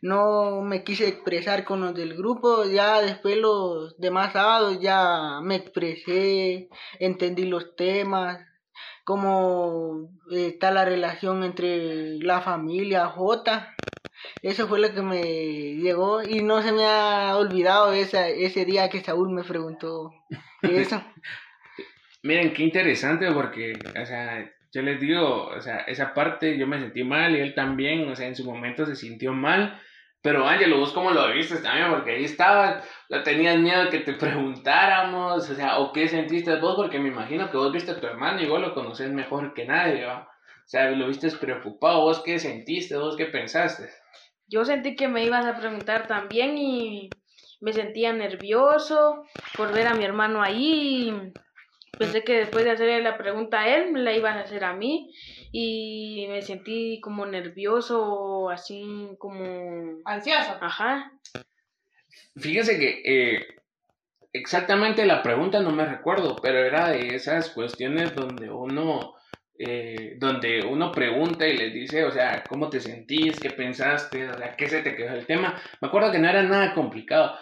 no 0.00 0.62
me 0.62 0.84
quise 0.84 1.08
expresar 1.08 1.64
con 1.64 1.80
los 1.80 1.94
del 1.94 2.14
grupo, 2.16 2.64
ya 2.64 3.00
después 3.00 3.36
los 3.36 3.98
demás 3.98 4.32
sábados 4.32 4.80
ya 4.80 5.40
me 5.42 5.56
expresé, 5.56 6.68
entendí 6.98 7.44
los 7.44 7.74
temas, 7.76 8.38
cómo 9.04 10.10
eh, 10.30 10.48
está 10.48 10.70
la 10.70 10.84
relación 10.84 11.44
entre 11.44 12.18
la 12.18 12.40
familia 12.40 13.06
J. 13.06 13.74
Eso 14.42 14.68
fue 14.68 14.80
lo 14.80 14.92
que 14.92 15.02
me 15.02 15.22
llegó 15.76 16.22
y 16.22 16.42
no 16.42 16.62
se 16.62 16.72
me 16.72 16.84
ha 16.86 17.36
olvidado 17.36 17.92
esa, 17.92 18.28
ese 18.28 18.64
día 18.64 18.88
que 18.88 19.00
Saúl 19.00 19.30
me 19.32 19.44
preguntó 19.44 20.12
eso. 20.62 21.02
Miren, 22.22 22.52
qué 22.52 22.62
interesante 22.62 23.30
porque, 23.32 23.72
o 24.00 24.06
sea, 24.06 24.48
yo 24.72 24.82
les 24.82 25.00
digo, 25.00 25.46
o 25.46 25.60
sea, 25.60 25.78
esa 25.80 26.14
parte 26.14 26.56
yo 26.56 26.66
me 26.66 26.78
sentí 26.80 27.02
mal 27.04 27.34
y 27.34 27.40
él 27.40 27.54
también, 27.54 28.08
o 28.08 28.16
sea, 28.16 28.26
en 28.28 28.36
su 28.36 28.44
momento 28.44 28.86
se 28.86 28.96
sintió 28.96 29.32
mal, 29.32 29.80
Pero 30.22 30.46
Ángelo, 30.46 30.78
vos 30.78 30.92
cómo 30.92 31.10
lo 31.10 31.32
viste 31.32 31.56
también, 31.56 31.90
porque 31.90 32.12
ahí 32.12 32.24
estabas, 32.24 32.84
tenías 33.24 33.58
miedo 33.58 33.90
que 33.90 33.98
te 34.00 34.14
preguntáramos, 34.14 35.50
o 35.50 35.54
sea, 35.54 35.78
o 35.78 35.92
qué 35.92 36.06
sentiste 36.08 36.56
vos, 36.60 36.76
porque 36.76 37.00
me 37.00 37.08
imagino 37.08 37.50
que 37.50 37.56
vos 37.56 37.72
viste 37.72 37.90
a 37.90 38.00
tu 38.00 38.06
hermano 38.06 38.40
y 38.40 38.46
vos 38.46 38.60
lo 38.60 38.72
conoces 38.72 39.10
mejor 39.10 39.52
que 39.52 39.64
nadie, 39.66 40.04
¿va? 40.04 40.28
O 40.64 40.68
sea, 40.72 40.90
lo 40.90 41.08
viste 41.08 41.30
preocupado, 41.32 42.02
vos 42.02 42.22
qué 42.24 42.38
sentiste, 42.38 42.96
vos 42.96 43.16
qué 43.16 43.26
pensaste. 43.26 43.90
Yo 44.46 44.64
sentí 44.64 44.96
que 44.96 45.08
me 45.08 45.24
ibas 45.24 45.46
a 45.46 45.56
preguntar 45.56 46.06
también 46.06 46.56
y 46.58 47.10
me 47.60 47.72
sentía 47.72 48.12
nervioso 48.12 49.24
por 49.56 49.72
ver 49.72 49.86
a 49.86 49.94
mi 49.94 50.04
hermano 50.04 50.42
ahí. 50.42 51.32
Pensé 51.98 52.24
que 52.24 52.38
después 52.38 52.64
de 52.64 52.72
hacerle 52.72 53.02
la 53.02 53.18
pregunta 53.18 53.60
a 53.60 53.68
él, 53.68 53.92
me 53.92 54.00
la 54.00 54.12
iban 54.14 54.38
a 54.38 54.42
hacer 54.42 54.64
a 54.64 54.72
mí 54.72 55.14
y 55.52 56.26
me 56.28 56.42
sentí 56.42 57.00
como 57.00 57.26
nervioso, 57.26 58.50
así 58.50 59.10
como... 59.18 60.00
Ansioso. 60.04 60.58
Ajá. 60.60 61.12
Fíjese 62.36 62.78
que 62.78 63.02
eh, 63.04 63.46
exactamente 64.32 65.04
la 65.06 65.22
pregunta 65.22 65.60
no 65.60 65.70
me 65.70 65.84
recuerdo, 65.84 66.36
pero 66.42 66.58
era 66.58 66.90
de 66.90 67.14
esas 67.14 67.50
cuestiones 67.50 68.14
donde 68.14 68.50
uno... 68.50 69.14
Eh, 69.64 70.14
donde 70.18 70.64
uno 70.64 70.92
pregunta 70.92 71.46
y 71.46 71.56
les 71.56 71.72
dice, 71.72 72.04
o 72.04 72.10
sea, 72.10 72.48
¿cómo 72.48 72.68
te 72.68 72.80
sentís? 72.80 73.38
¿Qué 73.38 73.50
pensaste? 73.50 74.28
O 74.28 74.36
sea, 74.36 74.56
¿qué 74.56 74.66
se 74.66 74.82
te 74.82 74.96
quedó 74.96 75.14
el 75.14 75.24
tema? 75.24 75.56
Me 75.80 75.86
acuerdo 75.86 76.10
que 76.10 76.18
no 76.18 76.28
era 76.28 76.42
nada 76.42 76.74
complicado, 76.74 77.36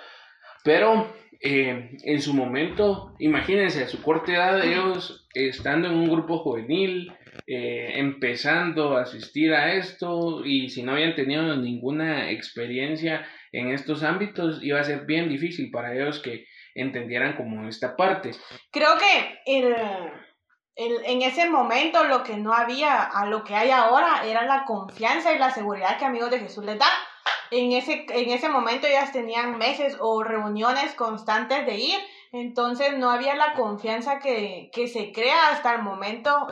pero 0.63 1.15
eh, 1.41 1.97
en 2.05 2.21
su 2.21 2.35
momento, 2.35 3.17
imagínense, 3.21 3.85
a 3.85 3.89
su 3.89 4.03
corta 4.03 4.33
edad, 4.33 4.63
ellos 4.63 5.27
estando 5.33 5.89
en 5.89 5.95
un 5.95 6.11
grupo 6.11 6.41
juvenil, 6.41 7.11
eh, 7.47 7.93
empezando 7.95 8.99
a 8.99 9.03
asistir 9.05 9.55
a 9.55 9.73
esto 9.73 10.45
y 10.45 10.69
si 10.69 10.83
no 10.83 10.93
habían 10.93 11.15
tenido 11.15 11.57
ninguna 11.57 12.31
experiencia 12.31 13.27
en 13.51 13.71
estos 13.71 14.03
ámbitos, 14.03 14.63
iba 14.63 14.79
a 14.79 14.85
ser 14.85 15.07
bien 15.07 15.31
difícil 15.31 15.71
para 15.71 15.95
ellos 15.95 16.21
que 16.21 16.45
entendieran 16.75 17.35
como 17.35 17.67
esta 17.67 17.97
parte. 17.97 18.33
Creo 18.71 18.91
que 18.99 19.57
el, 19.59 19.75
en 20.77 21.23
ese 21.23 21.49
momento 21.49 22.05
lo 22.05 22.23
que 22.23 22.37
no 22.37 22.55
había 22.55 23.03
a 23.03 23.27
lo 23.27 23.45
que 23.45 23.55
hay 23.55 23.71
ahora 23.71 24.25
era 24.25 24.45
la 24.45 24.65
confianza 24.65 25.33
y 25.33 25.39
la 25.39 25.51
seguridad 25.51 25.99
que 25.99 26.05
Amigos 26.05 26.31
de 26.31 26.41
Jesús 26.41 26.65
les 26.65 26.79
da. 26.79 26.87
En 27.51 27.73
ese, 27.73 28.07
en 28.09 28.31
ese 28.31 28.49
momento 28.49 28.87
ellas 28.87 29.13
tenían 29.13 29.59
meses 29.59 29.97
o 29.99 30.23
reuniones 30.23 30.95
constantes 30.95 31.67
de 31.67 31.77
ir, 31.77 31.99
entonces 32.33 32.97
no 32.97 33.11
había 33.11 33.35
la 33.35 33.55
confianza 33.55 34.21
que, 34.21 34.71
que 34.73 34.87
se 34.87 35.11
crea 35.13 35.51
hasta 35.51 35.75
el 35.75 35.83
momento, 35.83 36.47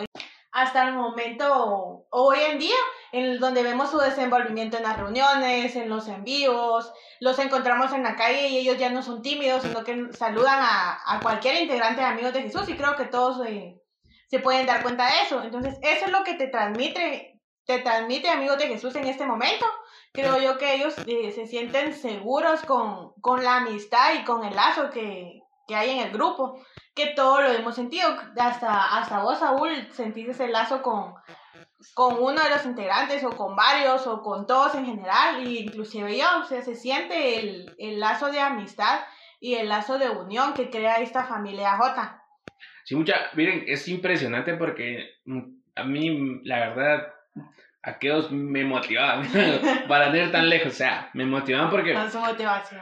hasta 0.50 0.88
el 0.88 0.94
momento 0.94 2.04
hoy 2.10 2.38
en 2.50 2.58
día, 2.58 2.74
en 3.12 3.38
donde 3.38 3.62
vemos 3.62 3.92
su 3.92 3.98
desenvolvimiento 3.98 4.76
en 4.76 4.82
las 4.82 4.98
reuniones, 4.98 5.76
en 5.76 5.88
los 5.88 6.08
envíos, 6.08 6.92
los 7.20 7.38
encontramos 7.38 7.92
en 7.92 8.02
la 8.02 8.16
calle 8.16 8.48
y 8.48 8.58
ellos 8.58 8.76
ya 8.76 8.90
no 8.90 9.02
son 9.02 9.22
tímidos, 9.22 9.62
sino 9.62 9.84
que 9.84 10.12
saludan 10.12 10.58
a, 10.60 10.98
a 11.06 11.20
cualquier 11.20 11.62
integrante 11.62 12.00
de 12.00 12.08
Amigos 12.08 12.32
de 12.32 12.42
Jesús 12.42 12.68
y 12.68 12.76
creo 12.76 12.96
que 12.96 13.04
todos 13.04 13.46
eh, 13.46 13.80
se 14.28 14.38
pueden 14.38 14.66
dar 14.66 14.82
cuenta 14.82 15.06
de 15.06 15.22
eso. 15.22 15.42
Entonces, 15.42 15.76
eso 15.82 16.06
es 16.06 16.10
lo 16.12 16.24
que 16.24 16.34
te 16.34 16.46
transmite, 16.46 17.40
te 17.66 17.78
transmite 17.80 18.30
Amigos 18.30 18.58
de 18.58 18.68
Jesús 18.68 18.94
en 18.96 19.06
este 19.06 19.26
momento 19.26 19.66
creo 20.12 20.38
yo 20.38 20.58
que 20.58 20.74
ellos 20.74 20.94
eh, 21.06 21.32
se 21.32 21.46
sienten 21.46 21.94
seguros 21.94 22.62
con, 22.62 23.12
con, 23.20 23.42
la 23.44 23.56
amistad 23.56 24.14
y 24.14 24.24
con 24.24 24.44
el 24.44 24.54
lazo 24.54 24.90
que, 24.90 25.42
que, 25.66 25.76
hay 25.76 25.90
en 25.90 26.06
el 26.06 26.12
grupo, 26.12 26.60
que 26.94 27.08
todo 27.08 27.40
lo 27.40 27.50
hemos 27.50 27.74
sentido, 27.74 28.08
hasta, 28.38 28.98
hasta 28.98 29.22
vos, 29.22 29.38
Saúl, 29.38 29.88
sentís 29.92 30.28
ese 30.28 30.48
lazo 30.48 30.82
con, 30.82 31.14
con 31.94 32.14
uno 32.20 32.42
de 32.42 32.50
los 32.50 32.64
integrantes 32.64 33.22
o 33.24 33.30
con 33.30 33.54
varios 33.54 34.06
o 34.06 34.22
con 34.22 34.46
todos 34.46 34.74
en 34.74 34.86
general, 34.86 35.46
e 35.46 35.60
inclusive 35.60 36.16
yo, 36.16 36.26
o 36.40 36.44
sea, 36.44 36.62
se 36.62 36.74
siente 36.74 37.38
el, 37.38 37.74
el 37.78 38.00
lazo 38.00 38.30
de 38.30 38.40
amistad 38.40 39.00
y 39.40 39.54
el 39.54 39.68
lazo 39.68 39.98
de 39.98 40.10
unión 40.10 40.54
que 40.54 40.70
crea 40.70 40.96
esta 40.96 41.24
familia 41.24 41.76
J. 41.76 42.24
Sí, 42.88 42.94
mucha, 42.94 43.16
miren, 43.34 43.64
es 43.66 43.86
impresionante 43.86 44.54
porque 44.54 45.10
mm, 45.26 45.40
a 45.74 45.84
mí, 45.84 46.40
la 46.44 46.70
verdad, 46.70 47.12
aquellos 47.82 48.32
me 48.32 48.64
motivaban 48.64 49.28
para 49.88 50.16
ir 50.16 50.32
tan 50.32 50.48
lejos, 50.48 50.72
o 50.72 50.76
sea, 50.76 51.10
me 51.12 51.26
motivaban 51.26 51.68
porque... 51.68 51.92
Con 51.92 52.10
su 52.10 52.18
motivación. 52.18 52.80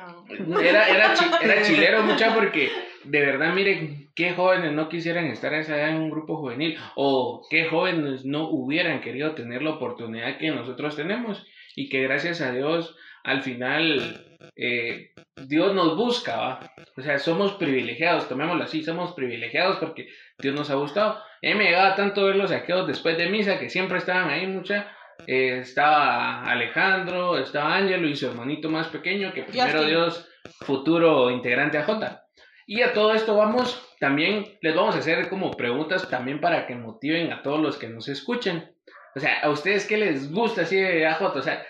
Era, 0.62 0.88
era, 0.88 1.12
era 1.42 1.62
chilero 1.66 2.04
mucha 2.04 2.32
porque 2.36 2.70
de 3.02 3.20
verdad, 3.20 3.52
miren, 3.52 4.08
qué 4.14 4.30
jóvenes 4.34 4.74
no 4.74 4.88
quisieran 4.88 5.26
estar 5.26 5.52
esa 5.54 5.88
en 5.88 5.96
un 5.96 6.10
grupo 6.10 6.36
juvenil 6.36 6.78
o 6.94 7.44
qué 7.50 7.64
jóvenes 7.64 8.24
no 8.24 8.48
hubieran 8.48 9.00
querido 9.00 9.34
tener 9.34 9.60
la 9.60 9.70
oportunidad 9.70 10.38
que 10.38 10.52
nosotros 10.52 10.94
tenemos 10.94 11.44
y 11.74 11.88
que 11.88 12.02
gracias 12.02 12.40
a 12.40 12.52
Dios 12.52 12.96
al 13.24 13.42
final 13.42 14.35
eh, 14.54 15.10
Dios 15.36 15.74
nos 15.74 15.96
busca, 15.96 16.36
¿va? 16.36 16.74
o 16.96 17.02
sea, 17.02 17.18
somos 17.18 17.54
privilegiados, 17.54 18.28
tomémoslo 18.28 18.64
así, 18.64 18.82
somos 18.82 19.12
privilegiados 19.14 19.78
porque 19.78 20.08
Dios 20.38 20.54
nos 20.54 20.70
ha 20.70 20.74
gustado. 20.74 21.18
A 21.42 21.54
me 21.54 21.64
llegaba 21.64 21.94
tanto 21.94 22.24
ver 22.24 22.36
los 22.36 22.50
saqueos 22.50 22.86
después 22.86 23.16
de 23.18 23.28
misa 23.28 23.58
que 23.58 23.70
siempre 23.70 23.98
estaban 23.98 24.30
ahí 24.30 24.46
mucha. 24.46 24.92
Eh, 25.26 25.58
estaba 25.60 26.42
Alejandro, 26.42 27.38
estaba 27.38 27.76
Ángelo 27.76 28.08
y 28.08 28.16
su 28.16 28.26
hermanito 28.26 28.68
más 28.68 28.88
pequeño, 28.88 29.32
que 29.32 29.44
primero 29.44 29.84
Dios, 29.84 30.28
futuro 30.60 31.30
integrante 31.30 31.78
a 31.78 31.84
J. 31.84 32.22
Y 32.66 32.82
a 32.82 32.92
todo 32.92 33.14
esto 33.14 33.36
vamos, 33.36 33.94
también 34.00 34.58
les 34.60 34.74
vamos 34.74 34.96
a 34.96 34.98
hacer 34.98 35.28
como 35.28 35.52
preguntas 35.52 36.08
también 36.08 36.40
para 36.40 36.66
que 36.66 36.74
motiven 36.74 37.32
a 37.32 37.42
todos 37.42 37.60
los 37.60 37.76
que 37.76 37.88
nos 37.88 38.08
escuchen. 38.08 38.72
O 39.14 39.20
sea, 39.20 39.40
¿a 39.40 39.50
ustedes 39.50 39.86
qué 39.86 39.96
les 39.96 40.30
gusta 40.32 40.62
así 40.62 40.76
de 40.76 41.06
AJ? 41.06 41.22
O 41.22 41.42
sea, 41.42 41.64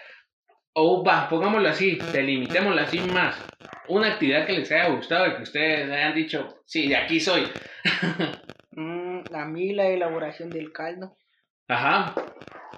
o 0.78 1.02
va, 1.02 1.26
pongámoslo 1.26 1.70
así, 1.70 1.96
delimitémoslo 2.12 2.82
así 2.82 3.00
más. 3.00 3.34
Una 3.88 4.08
actividad 4.08 4.44
que 4.44 4.52
les 4.52 4.70
haya 4.70 4.90
gustado 4.90 5.26
y 5.26 5.36
que 5.36 5.42
ustedes 5.42 5.90
hayan 5.90 6.14
dicho, 6.14 6.60
sí, 6.66 6.86
de 6.86 6.96
aquí 6.96 7.18
soy. 7.18 7.50
mm, 8.72 9.20
a 9.34 9.44
mí 9.46 9.72
la 9.72 9.86
elaboración 9.86 10.50
del 10.50 10.72
caldo. 10.72 11.16
Ajá. 11.66 12.14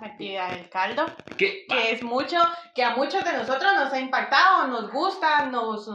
Actividad 0.00 0.52
del 0.52 0.71
caldo. 0.71 1.07
Que 1.37 1.67
es 1.90 2.05
mucho, 2.05 2.37
que 2.73 2.85
a 2.85 2.95
muchos 2.95 3.25
de 3.25 3.33
nosotros 3.33 3.75
nos 3.75 3.93
ha 3.93 3.99
impactado, 3.99 4.69
nos 4.69 4.93
gusta, 4.93 5.47
nos... 5.47 5.90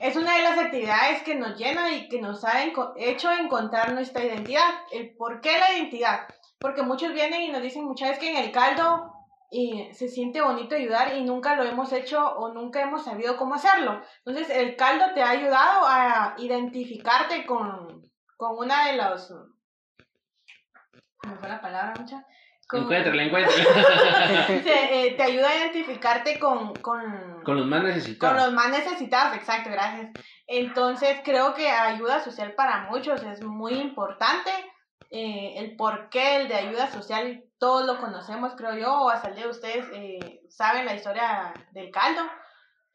Es 0.00 0.16
una 0.16 0.36
de 0.36 0.42
las 0.42 0.58
actividades 0.58 1.22
que 1.22 1.34
nos 1.34 1.58
llena 1.58 1.92
y 1.92 2.08
que 2.08 2.22
nos 2.22 2.46
ha 2.46 2.64
hecho 2.96 3.30
encontrar 3.30 3.92
nuestra 3.92 4.24
identidad. 4.24 4.70
El 4.90 5.14
¿Por 5.16 5.42
qué 5.42 5.58
la 5.58 5.76
identidad? 5.76 6.28
Porque 6.58 6.82
muchos 6.82 7.12
vienen 7.12 7.42
y 7.42 7.48
nos 7.48 7.60
dicen 7.60 7.84
muchas 7.84 8.08
veces 8.08 8.24
que 8.24 8.30
en 8.30 8.42
el 8.42 8.52
caldo 8.52 9.09
y 9.50 9.92
se 9.92 10.08
siente 10.08 10.40
bonito 10.40 10.76
ayudar 10.76 11.16
y 11.16 11.24
nunca 11.24 11.56
lo 11.56 11.64
hemos 11.64 11.92
hecho 11.92 12.24
o 12.24 12.52
nunca 12.52 12.80
hemos 12.82 13.04
sabido 13.04 13.36
cómo 13.36 13.54
hacerlo. 13.56 14.00
Entonces, 14.24 14.56
el 14.56 14.76
caldo 14.76 15.06
te 15.14 15.22
ha 15.22 15.30
ayudado 15.30 15.86
a 15.86 16.34
identificarte 16.38 17.44
con, 17.46 18.08
con 18.36 18.56
una 18.56 18.86
de 18.86 18.96
los... 18.96 19.34
¿Me 21.26 21.36
fue 21.36 21.48
la 21.48 21.60
palabra, 21.60 21.94
mucha? 21.98 22.24
Encuéntrala, 22.72 23.24
encuéntrala. 23.24 24.46
te, 24.46 25.06
eh, 25.06 25.14
te, 25.16 25.22
ayuda 25.22 25.50
a 25.50 25.56
identificarte 25.56 26.38
con, 26.38 26.72
con... 26.76 27.42
Con 27.42 27.56
los 27.56 27.66
más 27.66 27.82
necesitados. 27.82 28.36
Con 28.36 28.44
los 28.44 28.54
más 28.54 28.70
necesitados, 28.70 29.36
exacto, 29.36 29.70
gracias. 29.70 30.12
Entonces, 30.46 31.20
creo 31.24 31.54
que 31.54 31.68
ayuda 31.68 32.20
social 32.20 32.54
para 32.54 32.88
muchos 32.88 33.22
es 33.24 33.42
muy 33.42 33.74
importante 33.74 34.50
eh, 35.10 35.54
el 35.56 35.74
porqué, 35.74 36.36
el 36.36 36.48
de 36.48 36.54
ayuda 36.54 36.88
social, 36.90 37.44
todos 37.60 37.86
lo 37.86 38.00
conocemos, 38.00 38.54
creo 38.56 38.74
yo, 38.74 39.02
o 39.02 39.10
hasta 39.10 39.28
el 39.28 39.36
de 39.36 39.46
ustedes 39.46 39.86
eh, 39.92 40.40
saben 40.48 40.86
la 40.86 40.94
historia 40.94 41.52
del 41.72 41.90
caldo. 41.90 42.22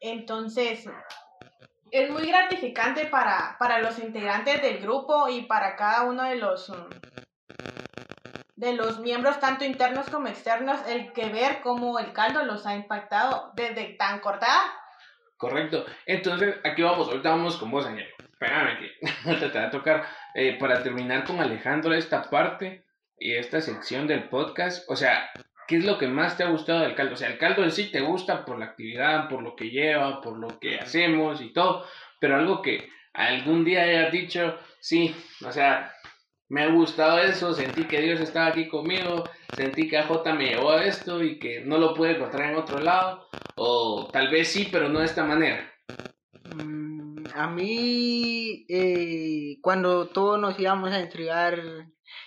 Entonces, 0.00 0.84
es 1.90 2.10
muy 2.10 2.26
gratificante 2.26 3.06
para, 3.06 3.56
para 3.58 3.78
los 3.78 3.98
integrantes 3.98 4.60
del 4.60 4.78
grupo 4.78 5.28
y 5.28 5.42
para 5.42 5.76
cada 5.76 6.02
uno 6.02 6.24
de 6.24 6.36
los 6.36 6.70
de 8.56 8.72
los 8.72 9.00
miembros 9.00 9.38
tanto 9.38 9.66
internos 9.66 10.08
como 10.08 10.28
externos 10.28 10.80
el 10.88 11.12
que 11.12 11.28
ver 11.28 11.60
cómo 11.62 11.98
el 11.98 12.14
caldo 12.14 12.42
los 12.42 12.66
ha 12.66 12.74
impactado 12.74 13.52
desde 13.54 13.94
tan 13.98 14.20
cortada. 14.20 14.62
Correcto. 15.36 15.84
Entonces, 16.06 16.56
aquí 16.64 16.82
vamos, 16.82 17.08
ahorita 17.08 17.30
vamos 17.30 17.56
con 17.56 17.70
vos, 17.70 17.86
Ángel 17.86 18.08
espérame 18.38 18.78
que 18.78 19.34
te 19.48 19.58
va 19.58 19.66
a 19.66 19.70
tocar 19.70 20.06
eh, 20.34 20.58
para 20.58 20.82
terminar 20.82 21.24
con 21.24 21.40
Alejandro 21.40 21.94
esta 21.94 22.22
parte 22.22 22.85
y 23.18 23.34
esta 23.34 23.60
sección 23.60 24.06
del 24.06 24.28
podcast. 24.28 24.88
O 24.90 24.96
sea, 24.96 25.30
¿qué 25.66 25.76
es 25.76 25.84
lo 25.84 25.98
que 25.98 26.06
más 26.06 26.36
te 26.36 26.44
ha 26.44 26.50
gustado 26.50 26.80
del 26.80 26.94
caldo? 26.94 27.14
O 27.14 27.16
sea, 27.16 27.28
el 27.28 27.38
caldo 27.38 27.64
en 27.64 27.72
sí 27.72 27.90
te 27.90 28.00
gusta 28.00 28.44
por 28.44 28.58
la 28.58 28.66
actividad, 28.66 29.28
por 29.28 29.42
lo 29.42 29.56
que 29.56 29.70
lleva, 29.70 30.20
por 30.20 30.38
lo 30.38 30.58
que 30.58 30.78
hacemos 30.78 31.40
y 31.40 31.52
todo, 31.52 31.84
pero 32.20 32.36
algo 32.36 32.62
que 32.62 32.88
algún 33.12 33.64
día 33.64 33.82
hayas 33.82 34.12
dicho, 34.12 34.58
sí, 34.80 35.14
o 35.44 35.50
sea, 35.50 35.92
me 36.48 36.62
ha 36.62 36.68
gustado 36.68 37.18
eso, 37.18 37.54
sentí 37.54 37.84
que 37.84 38.00
Dios 38.00 38.20
estaba 38.20 38.46
aquí 38.46 38.68
conmigo, 38.68 39.24
sentí 39.56 39.88
que 39.88 39.98
AJ 39.98 40.32
me 40.36 40.50
llevó 40.50 40.72
a 40.72 40.84
esto 40.84 41.22
y 41.22 41.38
que 41.38 41.62
no 41.62 41.78
lo 41.78 41.94
pude 41.94 42.12
encontrar 42.12 42.50
en 42.50 42.56
otro 42.56 42.78
lado, 42.78 43.28
o 43.56 44.08
tal 44.12 44.28
vez 44.28 44.48
sí, 44.48 44.68
pero 44.70 44.88
no 44.88 45.00
de 45.00 45.06
esta 45.06 45.24
manera. 45.24 45.72
A 47.34 47.48
mí, 47.48 48.64
eh, 48.68 49.58
cuando 49.60 50.08
todos 50.08 50.40
nos 50.40 50.58
íbamos 50.58 50.92
a 50.92 51.00
entregar 51.00 51.60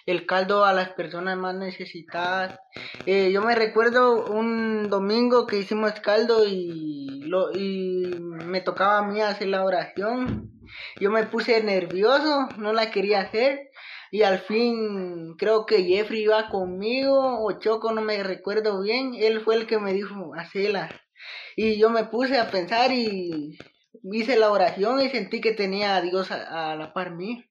el 0.05 0.25
caldo 0.25 0.65
a 0.65 0.73
las 0.73 0.89
personas 0.89 1.37
más 1.37 1.55
necesitadas. 1.55 2.59
Eh, 3.05 3.31
yo 3.31 3.41
me 3.41 3.55
recuerdo 3.55 4.25
un 4.25 4.89
domingo 4.89 5.47
que 5.47 5.57
hicimos 5.57 5.93
caldo 5.99 6.47
y, 6.47 7.21
lo, 7.25 7.51
y 7.51 8.15
me 8.19 8.61
tocaba 8.61 8.99
a 8.99 9.07
mí 9.07 9.21
hacer 9.21 9.47
la 9.47 9.63
oración. 9.63 10.51
Yo 10.99 11.11
me 11.11 11.25
puse 11.25 11.63
nervioso, 11.63 12.47
no 12.57 12.73
la 12.73 12.91
quería 12.91 13.21
hacer 13.21 13.69
y 14.11 14.23
al 14.23 14.39
fin 14.39 15.35
creo 15.37 15.65
que 15.65 15.83
Jeffrey 15.83 16.23
iba 16.23 16.49
conmigo 16.49 17.43
o 17.43 17.59
Choco, 17.59 17.91
no 17.91 18.01
me 18.01 18.23
recuerdo 18.23 18.81
bien. 18.81 19.13
Él 19.15 19.41
fue 19.41 19.55
el 19.55 19.67
que 19.67 19.77
me 19.77 19.93
dijo, 19.93 20.33
hacela. 20.35 20.89
Y 21.55 21.77
yo 21.77 21.89
me 21.89 22.05
puse 22.05 22.39
a 22.39 22.49
pensar 22.49 22.91
y 22.91 23.57
hice 24.03 24.37
la 24.37 24.51
oración 24.51 25.01
y 25.01 25.09
sentí 25.09 25.41
que 25.41 25.53
tenía 25.53 25.95
a 25.95 26.01
Dios 26.01 26.31
a, 26.31 26.75
la 26.75 26.93
par 26.93 27.15
mí. 27.15 27.45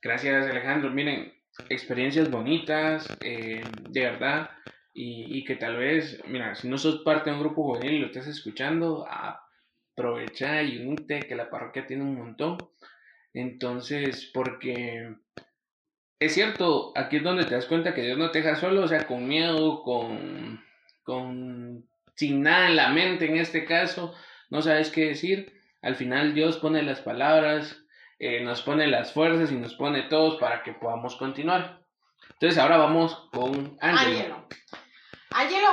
Gracias 0.00 0.48
Alejandro. 0.48 0.90
Miren, 0.90 1.32
experiencias 1.68 2.30
bonitas, 2.30 3.08
eh, 3.20 3.62
de 3.88 4.00
verdad, 4.00 4.50
y, 4.94 5.38
y, 5.38 5.44
que 5.44 5.56
tal 5.56 5.76
vez, 5.76 6.22
mira, 6.26 6.54
si 6.54 6.68
no 6.68 6.78
sos 6.78 7.02
parte 7.02 7.30
de 7.30 7.36
un 7.36 7.42
grupo 7.42 7.62
juvenil 7.62 7.94
y 7.94 7.98
lo 8.00 8.06
estás 8.06 8.26
escuchando, 8.26 9.06
aprovecha 9.08 10.62
y 10.62 10.78
unite, 10.78 11.20
que 11.20 11.36
la 11.36 11.50
parroquia 11.50 11.86
tiene 11.86 12.02
un 12.02 12.16
montón. 12.16 12.58
Entonces, 13.32 14.30
porque 14.32 15.14
es 16.20 16.34
cierto, 16.34 16.92
aquí 16.96 17.18
es 17.18 17.22
donde 17.22 17.44
te 17.44 17.54
das 17.54 17.66
cuenta 17.66 17.94
que 17.94 18.02
Dios 18.02 18.18
no 18.18 18.30
te 18.30 18.42
deja 18.42 18.56
solo, 18.56 18.82
o 18.82 18.88
sea, 18.88 19.06
con 19.06 19.28
miedo, 19.28 19.82
con, 19.82 20.64
con 21.04 21.88
sin 22.16 22.42
nada 22.42 22.68
en 22.68 22.76
la 22.76 22.88
mente 22.88 23.26
en 23.26 23.36
este 23.36 23.64
caso, 23.64 24.14
no 24.50 24.60
sabes 24.62 24.90
qué 24.90 25.06
decir. 25.06 25.52
Al 25.80 25.94
final 25.94 26.34
Dios 26.34 26.58
pone 26.58 26.82
las 26.82 27.00
palabras, 27.00 27.84
eh, 28.18 28.40
nos 28.40 28.62
pone 28.62 28.86
las 28.86 29.12
fuerzas 29.12 29.52
y 29.52 29.56
nos 29.56 29.74
pone 29.74 30.02
todos 30.04 30.38
para 30.40 30.62
que 30.62 30.72
podamos 30.72 31.16
continuar. 31.16 31.80
Entonces 32.32 32.58
ahora 32.58 32.76
vamos 32.76 33.28
con 33.32 33.76
Ángelo. 33.80 34.46
Ángelo, 35.30 35.68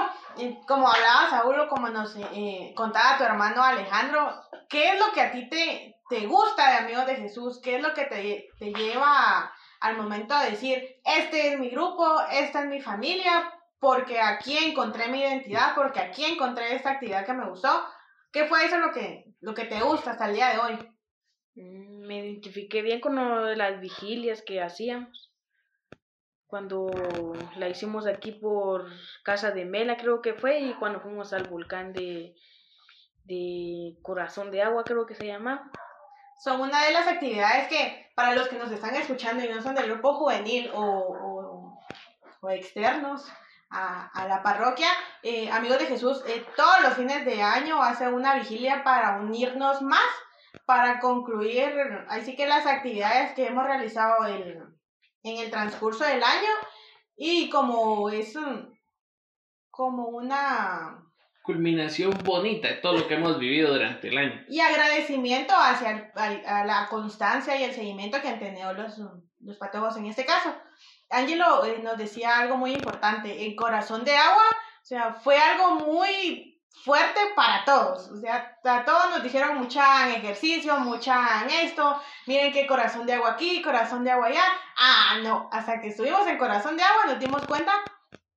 como 0.68 0.88
hablaba 0.88 1.30
Saúl, 1.30 1.68
como 1.70 1.90
nos 1.90 2.16
eh, 2.34 2.74
contaba 2.76 3.18
tu 3.18 3.24
hermano 3.24 3.64
Alejandro, 3.64 4.42
¿qué 4.70 4.94
es 4.94 5.00
lo 5.00 5.12
que 5.14 5.22
a 5.22 5.32
ti 5.32 5.50
te, 5.50 5.96
te 6.10 6.28
gusta 6.28 6.70
de 6.70 6.78
Amigos 6.78 7.06
de 7.08 7.16
Jesús? 7.16 7.62
¿Qué 7.64 7.78
es 7.78 7.82
lo 7.82 7.94
que 7.94 8.06
te, 8.06 8.50
te 8.60 8.74
lleva 8.74 9.52
al 9.80 9.98
momento 9.98 10.38
de 10.40 10.52
decir, 10.52 10.84
este 11.04 11.54
es 11.54 11.60
mi 11.60 11.70
grupo, 11.70 12.20
esta 12.32 12.62
es 12.62 12.68
mi 12.68 12.82
familia, 12.82 13.52
porque 13.80 14.20
aquí 14.20 14.58
encontré 14.58 15.08
mi 15.08 15.22
identidad, 15.22 15.76
porque 15.76 16.00
aquí 16.00 16.26
encontré 16.26 16.76
esta 16.76 16.92
actividad 16.92 17.26
que 17.26 17.34
me 17.34 17.48
gustó? 17.48 17.86
¿Qué 18.32 18.46
fue 18.46 18.66
eso 18.66 18.78
lo 18.78 18.92
que, 18.92 19.26
lo 19.42 19.54
que 19.54 19.66
te 19.66 19.80
gusta 19.82 20.12
hasta 20.12 20.26
el 20.26 20.36
día 20.36 20.50
de 20.50 20.58
hoy? 20.58 20.96
Me 22.06 22.20
identifiqué 22.20 22.82
bien 22.82 23.02
con 23.02 23.16
lo 23.16 23.46
de 23.46 23.56
las 23.56 23.80
vigilias 23.80 24.42
que 24.42 24.62
hacíamos. 24.62 25.32
Cuando 26.48 26.88
la 27.58 27.68
hicimos 27.68 28.08
aquí 28.08 28.32
por 28.32 28.88
Casa 29.24 29.52
de 29.52 29.66
Mela, 29.66 29.98
creo 29.98 30.22
que 30.22 30.34
fue, 30.34 30.60
y 30.60 30.74
cuando 30.76 31.02
fuimos 31.02 31.34
al 31.34 31.48
volcán 31.48 31.92
de, 31.94 32.36
de 33.24 33.98
Corazón 34.02 34.52
de 34.52 34.62
Agua, 34.62 34.84
creo 34.84 35.06
que 35.06 35.16
se 35.16 35.26
llama. 35.26 35.72
Son 36.44 36.62
una 36.62 36.86
de 36.86 36.92
las 36.92 37.08
actividades 37.08 37.68
que, 37.68 38.12
para 38.16 38.36
los 38.36 38.48
que 38.48 38.58
nos 38.58 38.72
están 38.72 38.96
escuchando 38.96 39.44
y 39.44 39.50
no 39.50 39.62
son 39.62 39.76
del 39.76 39.90
grupo 39.90 40.14
juvenil 40.14 40.70
o, 40.74 41.74
o, 42.42 42.50
externos, 42.52 43.28
a, 43.72 44.28
la 44.28 44.44
parroquia. 44.44 44.90
Eh, 45.24 45.50
amigos 45.52 45.80
de 45.80 45.88
Jesús, 45.88 46.24
eh, 46.28 46.46
todos 46.56 46.82
los 46.84 46.94
fines 46.94 47.26
de 47.26 47.42
año 47.42 47.82
hace 47.82 48.08
una 48.08 48.36
vigilia 48.36 48.84
para 48.84 49.18
unirnos 49.18 49.82
más, 49.82 50.08
para 50.66 51.00
concluir, 51.00 51.70
así 52.10 52.36
que 52.36 52.48
las 52.48 52.66
actividades 52.66 53.34
que 53.34 53.48
hemos 53.48 53.66
realizado 53.66 54.26
en 54.28 55.38
el 55.38 55.52
transcurso 55.52 56.04
del 56.04 56.24
año 56.24 56.50
y 57.16 57.50
como 57.50 58.10
es 58.10 58.38
como 59.70 60.08
una 60.08 61.02
culminación 61.46 62.18
bonita 62.24 62.68
de 62.68 62.76
todo 62.76 62.94
lo 62.94 63.08
que 63.08 63.16
hemos 63.16 63.38
vivido 63.38 63.72
durante 63.72 64.08
el 64.08 64.18
año. 64.18 64.44
Y 64.50 64.60
agradecimiento 64.60 65.54
hacia 65.56 66.12
la 66.16 66.88
constancia 66.90 67.56
y 67.56 67.64
el 67.64 67.74
seguimiento 67.74 68.22
que 68.22 68.30
han 68.30 68.40
tenido 68.40 68.74
los, 68.74 69.00
los 69.40 69.58
patólogos 69.58 69.98
en 69.98 70.08
este 70.08 70.26
caso. 70.26 70.54
Angelo 71.10 71.64
eh, 71.66 71.80
nos 71.84 71.98
decía 71.98 72.40
algo 72.40 72.58
muy 72.58 72.74
importante, 72.74 73.46
el 73.46 73.56
corazón 73.56 74.04
de 74.04 74.16
agua, 74.18 74.44
o 74.82 74.86
sea, 74.86 75.14
fue 75.14 75.38
algo 75.38 75.76
muy 75.86 76.55
fuerte 76.84 77.20
para 77.36 77.66
todos, 77.66 78.10
o 78.12 78.18
sea, 78.18 78.60
a 78.64 78.86
todos 78.86 79.10
nos 79.10 79.24
dijeron 79.24 79.58
mucha 79.58 80.14
ejercicio, 80.16 80.78
mucha 80.80 81.46
esto, 81.62 82.00
miren 82.28 82.54
qué 82.54 82.68
corazón 82.68 83.06
de 83.06 83.14
agua 83.14 83.32
aquí, 83.32 83.62
corazón 83.62 84.04
de 84.04 84.12
agua 84.12 84.28
allá, 84.28 84.44
ah, 84.78 85.18
no, 85.24 85.50
hasta 85.52 85.80
que 85.80 85.88
estuvimos 85.88 86.28
en 86.28 86.38
corazón 86.38 86.78
de 86.78 86.84
agua 86.84 87.06
nos 87.08 87.20
dimos 87.20 87.46
cuenta, 87.48 87.74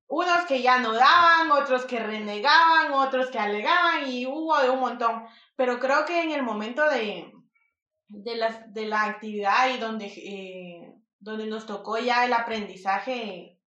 unos 0.06 0.46
que 0.46 0.62
ya 0.62 0.78
no 0.78 0.94
daban, 0.94 1.50
otros 1.50 1.84
que 1.84 1.98
renegaban, 1.98 2.92
otros 2.92 3.30
que 3.30 3.38
alegaban 3.38 4.10
y 4.10 4.26
hubo 4.26 4.58
de 4.58 4.70
un 4.70 4.80
montón, 4.80 5.26
pero 5.56 5.78
creo 5.78 6.06
que 6.06 6.22
en 6.22 6.32
el 6.32 6.42
momento 6.42 6.88
de, 6.88 7.32
de, 8.08 8.36
las, 8.36 8.72
de 8.72 8.86
la 8.86 9.04
actividad 9.04 9.68
y 9.68 9.78
donde... 9.78 10.06
Eh, 10.06 10.94
donde 11.20 11.46
nos 11.46 11.66
tocó 11.66 11.98
ya 11.98 12.24
el 12.24 12.32
aprendizaje, 12.32 13.58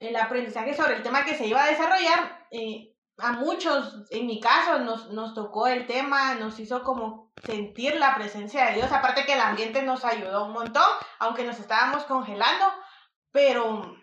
el 0.00 0.16
aprendizaje 0.16 0.74
sobre 0.74 0.96
el 0.96 1.02
tema 1.02 1.24
que 1.24 1.34
se 1.34 1.46
iba 1.46 1.62
a 1.62 1.70
desarrollar. 1.70 2.41
Eh, 2.52 2.94
a 3.18 3.32
muchos, 3.32 4.04
en 4.10 4.26
mi 4.26 4.40
caso, 4.40 4.78
nos, 4.78 5.10
nos 5.10 5.34
tocó 5.34 5.66
el 5.66 5.86
tema, 5.86 6.34
nos 6.34 6.58
hizo 6.60 6.82
como 6.82 7.32
sentir 7.44 7.96
la 7.96 8.14
presencia 8.14 8.66
de 8.66 8.74
Dios, 8.74 8.92
aparte 8.92 9.24
que 9.24 9.34
el 9.34 9.40
ambiente 9.40 9.82
nos 9.82 10.04
ayudó 10.04 10.46
un 10.46 10.52
montón, 10.52 10.84
aunque 11.18 11.44
nos 11.44 11.58
estábamos 11.58 12.04
congelando, 12.04 12.66
pero 13.30 13.96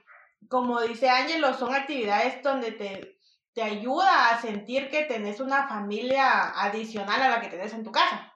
como 0.48 0.82
dice 0.82 1.10
Ángelo, 1.10 1.54
son 1.54 1.74
actividades 1.74 2.42
donde 2.42 2.72
te, 2.72 3.20
te 3.54 3.62
ayuda 3.62 4.30
a 4.30 4.42
sentir 4.42 4.90
que 4.90 5.04
tenés 5.04 5.40
una 5.40 5.68
familia 5.68 6.50
adicional 6.62 7.22
a 7.22 7.30
la 7.30 7.42
que 7.42 7.50
tenés 7.50 7.74
en 7.74 7.84
tu 7.84 7.92
casa. 7.92 8.34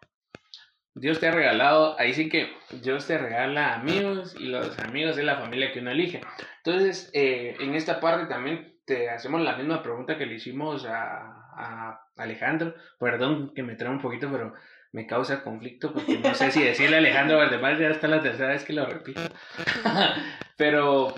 Dios 0.96 1.20
te 1.20 1.28
ha 1.28 1.32
regalado, 1.32 2.00
ahí 2.00 2.14
sí 2.14 2.30
que 2.30 2.56
Dios 2.70 3.08
te 3.08 3.18
regala 3.18 3.74
amigos 3.74 4.36
y 4.38 4.46
los 4.46 4.78
amigos 4.80 5.16
de 5.16 5.24
la 5.24 5.38
familia 5.38 5.72
que 5.72 5.80
uno 5.80 5.90
elige. 5.90 6.22
Entonces, 6.58 7.10
eh, 7.14 7.56
en 7.60 7.74
esta 7.74 8.00
parte 8.00 8.28
también 8.28 8.73
te 8.86 9.10
hacemos 9.10 9.42
la 9.42 9.56
misma 9.56 9.82
pregunta 9.82 10.18
que 10.18 10.26
le 10.26 10.36
hicimos 10.36 10.86
a, 10.86 12.02
Alejandro. 12.18 12.76
Perdón 13.00 13.54
que 13.54 13.64
me 13.64 13.76
trae 13.76 13.92
un 13.92 14.02
poquito, 14.02 14.30
pero 14.32 14.54
me 14.92 15.08
causa 15.08 15.44
conflicto 15.44 15.94
porque 15.94 16.20
no 16.20 16.34
sé 16.36 16.52
si 16.52 16.64
decirle 16.64 16.98
a 16.98 17.00
Alejandro 17.00 17.38
Valdemar 17.38 17.80
ya 17.80 17.90
está 17.90 18.08
la 18.08 18.22
tercera 18.22 18.50
vez 18.50 18.64
que 18.64 18.74
lo 18.74 18.86
repito. 18.86 19.22
pero, 20.58 21.14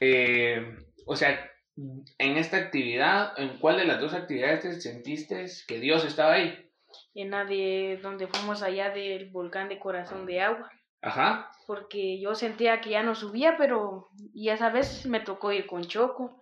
eh, 0.00 0.76
o 1.06 1.16
sea, 1.16 1.50
en 1.76 2.36
esta 2.36 2.56
actividad, 2.56 3.32
¿en 3.38 3.58
cuál 3.58 3.78
de 3.78 3.84
las 3.84 4.00
dos 4.00 4.14
actividades 4.14 4.60
te 4.60 4.80
sentiste 4.80 5.46
que 5.66 5.80
Dios 5.80 6.04
estaba 6.04 6.34
ahí? 6.34 6.66
en 7.14 7.30
la 7.30 7.44
de 7.44 7.98
donde 8.02 8.26
fuimos 8.26 8.62
allá 8.62 8.90
del 8.90 9.30
volcán 9.30 9.68
de 9.68 9.78
Corazón 9.78 10.26
de 10.26 10.40
Agua. 10.40 10.70
Ajá. 11.02 11.50
Porque 11.66 12.20
yo 12.20 12.34
sentía 12.34 12.80
que 12.80 12.90
ya 12.90 13.02
no 13.02 13.14
subía, 13.14 13.56
pero 13.56 14.08
y 14.34 14.50
esa 14.50 14.70
vez 14.70 15.06
me 15.06 15.20
tocó 15.20 15.52
ir 15.52 15.66
con 15.66 15.84
Choco. 15.84 16.40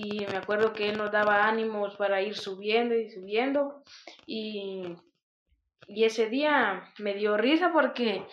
Y 0.00 0.24
me 0.26 0.36
acuerdo 0.36 0.72
que 0.72 0.88
él 0.88 0.98
nos 0.98 1.10
daba 1.10 1.46
ánimos 1.46 1.96
para 1.96 2.22
ir 2.22 2.36
subiendo 2.36 2.94
y 2.94 3.10
subiendo. 3.10 3.82
Y, 4.26 4.94
y 5.88 6.04
ese 6.04 6.28
día 6.28 6.92
me 6.98 7.14
dio 7.14 7.36
risa 7.36 7.72
porque 7.72 8.24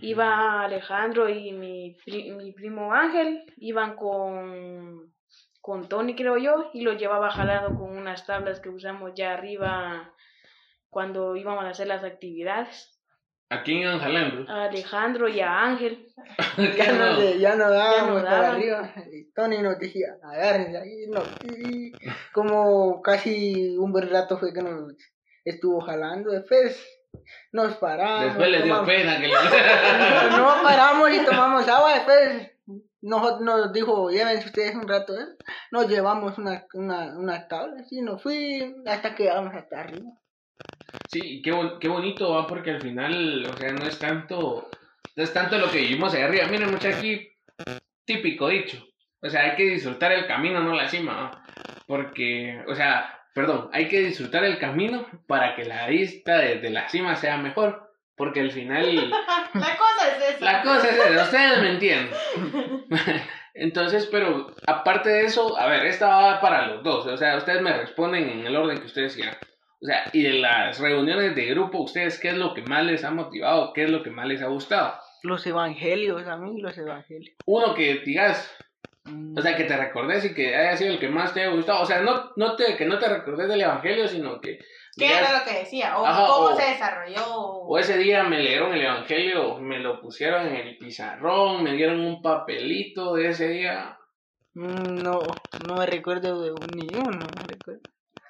iba 0.00 0.62
Alejandro 0.62 1.28
y 1.28 1.52
mi, 1.52 1.96
mi 2.06 2.52
primo 2.52 2.92
Ángel, 2.92 3.44
iban 3.56 3.96
con, 3.96 5.12
con 5.60 5.88
Tony, 5.88 6.14
creo 6.14 6.36
yo, 6.36 6.70
y 6.72 6.82
lo 6.82 6.92
llevaba 6.92 7.30
jalado 7.30 7.74
con 7.74 7.96
unas 7.96 8.26
tablas 8.26 8.60
que 8.60 8.68
usamos 8.68 9.12
ya 9.14 9.32
arriba 9.32 10.12
cuando 10.90 11.36
íbamos 11.36 11.64
a 11.64 11.70
hacer 11.70 11.86
las 11.86 12.04
actividades. 12.04 12.94
¿A 13.50 13.62
quién 13.62 13.78
iban 13.78 13.98
jalando? 13.98 14.50
A 14.50 14.64
Alejandro 14.64 15.26
y 15.28 15.40
a 15.40 15.62
Ángel. 15.62 16.06
ya, 16.76 16.92
no, 16.92 17.34
ya 17.34 17.56
no 17.56 17.70
dábamos 17.70 18.22
para 18.22 18.52
arriba. 18.52 18.92
Tony 19.38 19.58
nos 19.58 19.78
decía, 19.78 20.16
agárrense 20.20 20.76
ahí. 20.78 21.06
No. 21.06 21.22
Y 21.44 21.92
como 22.32 23.00
casi 23.00 23.76
un 23.78 23.92
buen 23.92 24.10
rato 24.10 24.36
fue 24.36 24.52
que 24.52 24.62
nos 24.62 24.94
estuvo 25.44 25.80
jalando. 25.80 26.32
Después 26.32 26.84
nos 27.52 27.76
paramos. 27.76 28.24
Después 28.24 28.50
le 28.50 28.62
dio 28.62 28.84
pena 28.84 29.20
que 29.20 29.28
le... 29.28 29.34
no, 30.36 30.54
paramos 30.64 31.14
y 31.14 31.24
tomamos 31.24 31.68
agua. 31.68 31.94
Después 31.94 32.50
nos, 33.00 33.40
nos 33.40 33.72
dijo, 33.72 34.10
llévense 34.10 34.46
ustedes 34.46 34.74
un 34.74 34.88
rato. 34.88 35.16
¿eh? 35.16 35.26
Nos 35.70 35.88
llevamos 35.88 36.36
una, 36.36 36.66
una, 36.74 37.16
una 37.16 37.46
tabla 37.46 37.84
y 37.92 38.02
nos 38.02 38.20
fui 38.20 38.74
hasta 38.86 39.14
que 39.14 39.22
llegamos 39.22 39.54
hasta 39.54 39.82
arriba. 39.82 40.10
Sí, 41.12 41.42
qué, 41.42 41.52
qué 41.80 41.86
bonito 41.86 42.30
va 42.30 42.44
porque 42.48 42.72
al 42.72 42.82
final, 42.82 43.46
o 43.46 43.56
sea, 43.56 43.70
no 43.70 43.86
es 43.86 44.00
tanto, 44.00 44.68
no 45.14 45.22
es 45.22 45.32
tanto 45.32 45.58
lo 45.58 45.70
que 45.70 45.78
vivimos 45.78 46.12
allá 46.12 46.24
arriba. 46.24 46.48
Miren, 46.48 46.72
mucho 46.72 46.88
aquí, 46.88 47.28
típico 48.04 48.48
dicho. 48.48 48.87
O 49.20 49.28
sea, 49.28 49.42
hay 49.42 49.56
que 49.56 49.64
disfrutar 49.64 50.12
el 50.12 50.26
camino, 50.26 50.60
no 50.60 50.74
la 50.74 50.88
cima. 50.88 51.44
Porque, 51.86 52.62
o 52.68 52.74
sea, 52.74 53.20
perdón, 53.34 53.70
hay 53.72 53.88
que 53.88 54.00
disfrutar 54.00 54.44
el 54.44 54.58
camino 54.58 55.06
para 55.26 55.56
que 55.56 55.64
la 55.64 55.86
vista 55.88 56.38
desde 56.38 56.70
la 56.70 56.88
cima 56.88 57.16
sea 57.16 57.36
mejor. 57.36 57.90
Porque 58.16 58.40
al 58.40 58.50
final... 58.50 59.10
la 59.54 59.76
cosa 59.76 60.08
es 60.16 60.34
esa. 60.34 60.44
La 60.44 60.62
cosa 60.62 60.88
es 60.88 60.98
esa, 60.98 61.22
ustedes 61.24 61.60
me 61.60 61.70
entienden. 61.70 62.10
Entonces, 63.54 64.06
pero 64.10 64.54
aparte 64.66 65.08
de 65.08 65.24
eso, 65.24 65.58
a 65.58 65.66
ver, 65.66 65.86
esta 65.86 66.08
va 66.08 66.40
para 66.40 66.66
los 66.68 66.84
dos. 66.84 67.06
O 67.06 67.16
sea, 67.16 67.36
ustedes 67.36 67.60
me 67.60 67.76
responden 67.76 68.28
en 68.28 68.46
el 68.46 68.56
orden 68.56 68.78
que 68.78 68.86
ustedes 68.86 69.16
quieran. 69.16 69.36
O 69.80 69.86
sea, 69.86 70.04
y 70.12 70.22
de 70.22 70.34
las 70.34 70.78
reuniones 70.80 71.34
de 71.34 71.46
grupo, 71.46 71.82
¿ustedes 71.82 72.18
qué 72.18 72.28
es 72.28 72.36
lo 72.36 72.54
que 72.54 72.62
más 72.62 72.84
les 72.84 73.04
ha 73.04 73.10
motivado? 73.10 73.72
¿Qué 73.72 73.84
es 73.84 73.90
lo 73.90 74.02
que 74.02 74.10
más 74.10 74.26
les 74.26 74.42
ha 74.42 74.46
gustado? 74.46 74.94
Los 75.22 75.46
evangelios, 75.46 76.26
a 76.26 76.36
mí 76.36 76.60
los 76.60 76.76
evangelios. 76.78 77.36
Uno 77.46 77.74
que 77.74 77.96
digas, 78.04 78.48
o 79.36 79.40
sea, 79.40 79.56
que 79.56 79.64
te 79.64 79.76
recordes 79.76 80.24
y 80.24 80.34
que 80.34 80.54
haya 80.56 80.76
sido 80.76 80.92
el 80.92 80.98
que 80.98 81.08
más 81.08 81.32
te 81.34 81.42
haya 81.42 81.50
gustado. 81.54 81.82
O 81.82 81.86
sea, 81.86 82.00
no, 82.00 82.32
no 82.36 82.56
te, 82.56 82.76
que 82.76 82.84
no 82.86 82.98
te 82.98 83.08
recordes 83.08 83.48
del 83.48 83.60
evangelio, 83.60 84.08
sino 84.08 84.40
que... 84.40 84.58
¿Qué 84.96 85.04
digas, 85.06 85.20
era 85.30 85.38
lo 85.38 85.44
que 85.44 85.58
decía? 85.60 85.98
¿O 85.98 86.04
Ajá, 86.04 86.26
cómo 86.26 86.46
o- 86.48 86.56
se 86.56 86.70
desarrolló? 86.70 87.24
O 87.34 87.78
ese 87.78 87.96
día 87.98 88.24
me 88.24 88.40
leyeron 88.42 88.74
el 88.74 88.82
evangelio, 88.82 89.58
me 89.58 89.78
lo 89.78 90.00
pusieron 90.00 90.46
en 90.46 90.56
el 90.56 90.76
pizarrón, 90.78 91.62
me 91.62 91.74
dieron 91.74 92.00
un 92.00 92.20
papelito 92.20 93.14
de 93.14 93.28
ese 93.28 93.48
día. 93.48 93.96
Mm, 94.54 95.02
No, 95.02 95.38
no 95.58 95.76
me 95.76 95.86
recuerdo 95.86 96.42
de 96.42 96.52
un- 96.52 96.74
ni 96.74 96.96
uno, 96.96 97.30
no 97.30 97.42
me 97.42 97.46
recuerdo. 97.48 97.82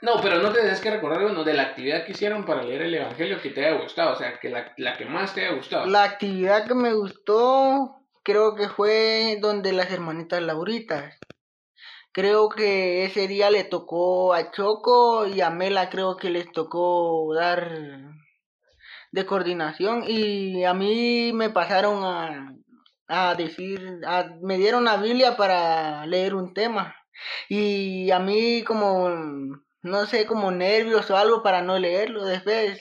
No, 0.03 0.21
pero 0.23 0.41
no 0.41 0.53
te 0.53 0.61
tienes 0.61 0.81
que 0.81 0.91
recordar 0.91 1.25
uno 1.25 1.43
de 1.43 1.55
la 1.55 1.63
actividad 1.63 2.05
que 2.05 2.13
hicieron 2.13 2.45
para 2.45 2.63
leer 2.63 2.83
el 2.83 2.95
evangelio 2.95 3.41
que 3.41 3.51
te 3.51 3.67
haya 3.67 3.81
gustado. 3.81 4.13
O 4.13 4.17
sea, 4.17 4.39
que 4.39 4.49
la, 4.51 4.73
la 4.77 4.97
que 4.97 5.07
más 5.07 5.35
te 5.35 5.47
haya 5.47 5.57
gustado. 5.57 5.87
La 5.87 6.05
actividad 6.05 6.69
que 6.69 6.75
me 6.75 6.93
gustó 6.93 7.98
creo 8.29 8.55
que 8.55 8.69
fue 8.69 9.39
donde 9.41 9.73
las 9.73 9.91
hermanitas 9.91 10.43
Lauritas. 10.43 11.17
Creo 12.13 12.51
que 12.51 13.07
ese 13.07 13.27
día 13.27 13.49
le 13.51 13.65
tocó 13.65 14.35
a 14.35 14.51
Choco 14.51 15.27
y 15.27 15.41
a 15.41 15.49
Mela 15.49 15.89
creo 15.89 16.19
que 16.19 16.29
les 16.29 16.53
tocó 16.53 17.33
dar 17.35 17.71
de 19.13 19.25
coordinación 19.25 20.05
y 20.07 20.65
a 20.65 20.75
mí 20.75 21.33
me 21.33 21.49
pasaron 21.49 22.05
a, 22.05 22.55
a 23.09 23.35
decir, 23.35 24.01
a- 24.07 24.31
me 24.43 24.59
dieron 24.59 24.85
la 24.85 24.99
Biblia 24.99 25.37
para 25.39 26.05
leer 26.05 26.35
un 26.35 26.53
tema 26.53 26.95
y 27.49 28.11
a 28.11 28.19
mí 28.19 28.63
como, 28.65 29.09
no 29.83 30.07
sé, 30.07 30.27
como 30.27 30.51
nervios 30.51 31.11
o 31.11 31.17
algo 31.17 31.43
para 31.43 31.63
no 31.63 31.79
leerlo, 31.79 32.27
después 32.27 32.79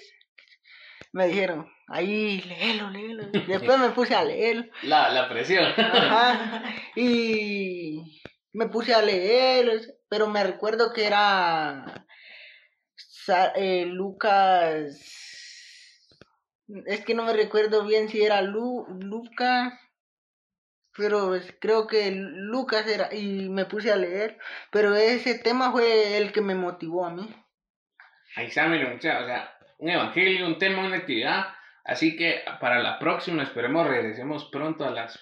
me 1.13 1.27
dijeron, 1.27 1.67
ahí, 1.87 2.41
léelo, 2.41 2.89
léelo. 2.89 3.23
Después 3.47 3.79
me 3.79 3.89
puse 3.89 4.15
a 4.15 4.23
leer. 4.23 4.69
La, 4.83 5.09
la 5.09 5.29
presión. 5.29 5.65
Ajá. 5.77 6.63
Y 6.95 8.23
me 8.53 8.67
puse 8.69 8.93
a 8.93 9.01
leer, 9.01 9.81
pero 10.09 10.27
me 10.27 10.43
recuerdo 10.43 10.91
que 10.93 11.05
era 11.05 12.05
eh, 13.55 13.85
Lucas. 13.85 14.99
Es 16.85 17.05
que 17.05 17.13
no 17.13 17.23
me 17.23 17.33
recuerdo 17.33 17.85
bien 17.85 18.09
si 18.09 18.23
era 18.23 18.41
Lu, 18.41 18.85
Lucas, 18.99 19.73
pero 20.95 21.39
creo 21.59 21.87
que 21.87 22.11
Lucas 22.11 22.87
era, 22.87 23.13
y 23.13 23.47
me 23.49 23.65
puse 23.65 23.91
a 23.91 23.95
leer, 23.95 24.37
pero 24.71 24.95
ese 24.95 25.35
tema 25.39 25.71
fue 25.71 26.17
el 26.17 26.33
que 26.33 26.41
me 26.41 26.55
motivó 26.55 27.05
a 27.05 27.11
mí. 27.11 27.29
Ahí 28.35 28.47
está, 28.47 28.67
mire. 28.67 28.93
O 28.93 28.99
sea, 28.99 29.55
un 29.77 29.89
evangelio, 29.89 30.47
un 30.47 30.57
tema, 30.57 30.85
una 30.85 30.97
actividad. 30.97 31.45
Así 31.87 32.15
que 32.15 32.41
para 32.59 32.79
la 32.79 32.99
próxima, 32.99 33.41
esperemos 33.41 33.87
regresemos 33.87 34.45
pronto 34.45 34.85
a 34.85 34.91
las, 34.91 35.17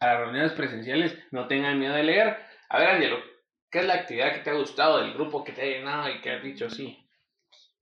a 0.00 0.06
las 0.06 0.20
reuniones 0.20 0.52
presenciales. 0.52 1.16
No 1.30 1.48
tengan 1.48 1.78
miedo 1.78 1.94
de 1.94 2.02
leer. 2.02 2.36
A 2.68 2.78
ver, 2.78 2.88
Angelo, 2.88 3.16
¿qué 3.70 3.78
es 3.78 3.86
la 3.86 3.94
actividad 3.94 4.34
que 4.34 4.40
te 4.40 4.50
ha 4.50 4.54
gustado 4.54 4.98
del 4.98 5.14
grupo 5.14 5.44
que 5.44 5.52
te 5.52 5.62
ha 5.62 5.78
llenado 5.78 6.10
y 6.10 6.20
que 6.20 6.32
has 6.32 6.42
dicho 6.42 6.68
sí? 6.68 6.98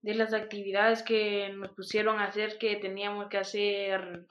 de 0.03 0.14
las 0.14 0.33
actividades 0.33 1.03
que 1.03 1.51
nos 1.51 1.71
pusieron 1.71 2.21
a 2.21 2.25
hacer 2.25 2.59
que 2.59 2.77
teníamos 2.77 3.29
que 3.29 3.38
hacer 3.38 4.27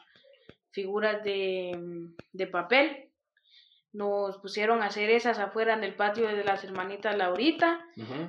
figuras 0.72 1.24
de, 1.24 1.78
de 2.32 2.48
papel. 2.48 3.10
Nos 3.94 4.38
pusieron 4.38 4.82
a 4.82 4.88
hacer 4.88 5.10
esas 5.10 5.40
afuera 5.40 5.74
en 5.74 5.84
el 5.84 5.96
patio 5.96 6.28
de 6.28 6.44
las 6.44 6.64
hermanitas 6.64 7.18
Laurita 7.18 7.80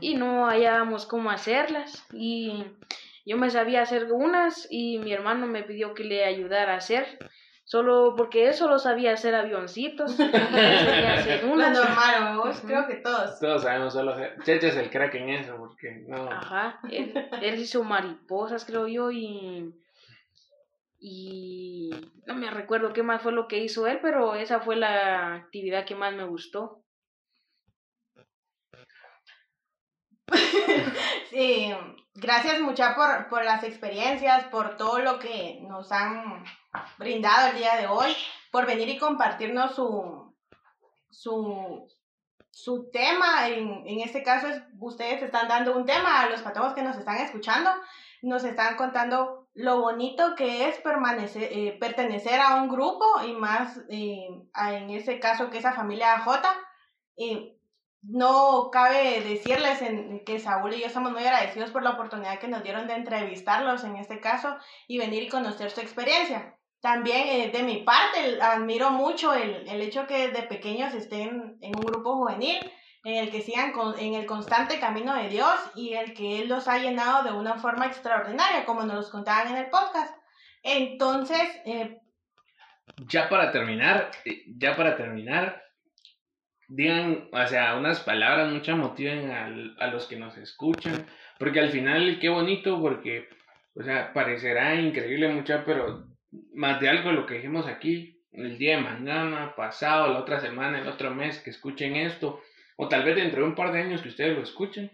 y 0.01 0.15
no 0.15 0.47
hallábamos 0.47 1.05
cómo 1.07 1.31
hacerlas. 1.31 2.07
Y 2.13 2.65
yo 3.29 3.37
me 3.37 3.51
sabía 3.51 3.83
hacer 3.83 4.11
unas 4.13 4.67
y 4.71 4.99
mi 4.99 5.13
hermano 5.13 5.47
me 5.47 5.63
pidió 5.63 5.95
que 5.95 6.03
le 6.05 6.25
ayudara 6.25 6.75
a 6.75 6.79
hacer. 6.79 7.19
Solo 7.65 8.15
porque 8.17 8.49
él 8.49 8.55
solo 8.55 8.79
sabía 8.79 9.13
hacer 9.13 9.35
avioncitos. 9.35 10.13
sabía 10.17 11.13
hacer 11.15 11.45
Lo 11.45 11.53
unas. 11.53 11.79
normal, 11.79 12.39
vos, 12.39 12.63
creo 12.65 12.87
que 12.87 12.95
todos. 12.97 13.39
Todos 13.39 13.63
sabemos 13.63 13.93
solo 13.93 14.13
hacer. 14.13 14.37
Cheche 14.43 14.69
es 14.69 14.77
el 14.77 14.89
crack 14.89 15.15
en 15.17 15.29
eso, 15.29 15.55
porque 15.59 16.03
no. 16.09 16.31
Ajá, 16.33 16.81
él, 16.91 17.13
él 17.43 17.59
hizo 17.61 17.85
mariposas, 17.85 18.65
creo 18.65 18.89
yo, 18.89 19.11
y, 19.11 19.75
y 20.99 21.91
no 22.27 22.35
me 22.35 22.51
recuerdo 22.51 22.95
qué 22.95 23.03
más 23.03 23.21
fue 23.21 23.33
lo 23.33 23.47
que 23.47 23.59
hizo 23.59 23.87
él, 23.87 23.99
pero 24.01 24.35
esa 24.35 24.61
fue 24.61 24.77
la 24.77 25.35
actividad 25.35 25.85
que 25.85 25.95
más 25.95 26.15
me 26.15 26.25
gustó. 26.25 26.83
Sí, 31.31 31.71
gracias 32.21 32.61
mucha 32.61 32.95
por, 32.95 33.29
por 33.29 33.45
las 33.45 33.63
experiencias, 33.65 34.45
por 34.45 34.77
todo 34.77 34.99
lo 34.99 35.19
que 35.19 35.61
nos 35.63 35.91
han 35.93 36.45
brindado 36.99 37.49
el 37.49 37.57
día 37.59 37.77
de 37.77 37.87
hoy, 37.87 38.15
por 38.51 38.67
venir 38.67 38.89
y 38.89 38.99
compartirnos 38.99 39.75
su, 39.75 40.35
su, 41.11 41.89
su 42.51 42.91
tema. 42.91 43.49
En, 43.49 43.87
en 43.87 44.01
este 44.01 44.23
caso, 44.23 44.49
es, 44.49 44.63
ustedes 44.79 45.23
están 45.23 45.49
dando 45.49 45.77
un 45.77 45.87
tema 45.87 46.21
a 46.23 46.29
los 46.29 46.43
patojos 46.43 46.75
que 46.75 46.83
nos 46.83 46.97
están 46.97 47.19
escuchando, 47.19 47.71
nos 48.23 48.45
están 48.45 48.77
contando 48.77 49.49
lo 49.55 49.81
bonito 49.81 50.35
que 50.37 50.69
es 50.69 50.77
permanecer, 50.79 51.49
eh, 51.53 51.77
pertenecer 51.81 52.41
a 52.41 52.57
un 52.57 52.69
grupo 52.69 53.05
y 53.27 53.33
más 53.33 53.81
eh, 53.89 54.29
a- 54.53 54.75
en 54.75 54.91
ese 54.91 55.19
caso 55.21 55.51
que 55.51 55.59
esa 55.59 55.73
familia 55.73 56.15
AJ. 56.15 56.43
Eh, 57.17 57.58
no 58.03 58.71
cabe 58.71 59.21
decirles 59.23 59.81
que 60.25 60.39
Saúl 60.39 60.75
y 60.75 60.81
yo 60.81 60.87
estamos 60.87 61.13
muy 61.13 61.23
agradecidos 61.25 61.71
por 61.71 61.83
la 61.83 61.91
oportunidad 61.91 62.39
que 62.39 62.49
nos 62.49 62.63
dieron 62.63 62.87
de 62.87 62.95
entrevistarlos 62.95 63.85
en 63.85 63.97
este 63.97 64.21
caso 64.21 64.57
y 64.87 64.99
venir 64.99 65.23
y 65.25 65.29
conocer 65.29 65.71
su 65.71 65.81
experiencia. 65.81 66.55
También 66.81 67.27
eh, 67.29 67.51
de 67.51 67.63
mi 67.65 67.79
parte 67.83 68.41
admiro 68.41 68.91
mucho 68.91 69.35
el, 69.35 69.69
el 69.69 69.83
hecho 69.83 70.07
que 70.07 70.29
de 70.29 70.43
pequeños 70.45 70.95
estén 70.95 71.59
en 71.61 71.75
un 71.77 71.83
grupo 71.83 72.15
juvenil 72.17 72.59
en 73.05 73.17
el 73.17 73.31
que 73.31 73.41
sigan 73.43 73.73
con- 73.73 73.99
en 73.99 74.15
el 74.15 74.27
constante 74.27 74.79
camino 74.79 75.15
de 75.15 75.29
Dios 75.29 75.55
y 75.75 75.95
el 75.95 76.15
que 76.15 76.41
Él 76.41 76.49
los 76.49 76.69
ha 76.69 76.79
llenado 76.79 77.25
de 77.25 77.33
una 77.33 77.59
forma 77.59 77.87
extraordinaria, 77.87 78.65
como 78.65 78.83
nos 78.83 78.95
los 78.95 79.11
contaban 79.11 79.49
en 79.49 79.57
el 79.57 79.71
podcast. 79.71 80.15
Entonces, 80.63 81.41
eh, 81.65 82.01
Ya 83.09 83.29
para 83.29 83.51
terminar, 83.53 84.11
eh, 84.25 84.45
ya 84.57 84.77
para 84.77 84.97
terminar, 84.97 85.63
digan, 86.69 87.29
o 87.33 87.47
sea, 87.47 87.77
unas 87.77 88.01
palabras, 88.01 88.53
muchas 88.53 88.77
motiven 88.77 89.31
al- 89.31 89.77
a 89.81 89.87
los 89.89 90.07
que 90.07 90.17
nos 90.17 90.37
escuchan, 90.37 91.07
porque 91.39 91.61
al 91.61 91.71
final, 91.71 92.19
qué 92.21 92.29
bonito, 92.29 92.81
porque, 92.81 93.29
o 93.75 93.83
sea, 93.83 94.13
parecerá 94.13 94.75
increíble 94.75 95.29
mucha, 95.29 95.65
pero 95.65 96.05
más 96.55 96.81
de 96.81 96.89
algo 96.91 97.11
lo 97.13 97.27
que 97.27 97.35
dijimos 97.37 97.67
aquí, 97.67 98.21
el 98.33 98.59
día 98.59 98.77
de 98.77 98.83
mañana, 98.83 99.55
pasado, 99.57 100.13
la 100.13 100.19
otra 100.21 100.41
semana, 100.41 100.79
el 100.79 100.89
otro 100.89 101.15
mes, 101.15 101.39
que 101.41 101.51
escuchen 101.51 101.97
esto, 101.97 102.41
o 102.77 102.87
tal 102.89 103.03
vez 103.03 103.17
dentro 103.17 103.41
de 103.43 103.49
un 103.49 103.55
par 103.55 103.73
de 103.73 103.81
años 103.81 104.03
que 104.03 104.09
ustedes 104.11 104.37
lo 104.37 104.43
escuchen, 104.43 104.91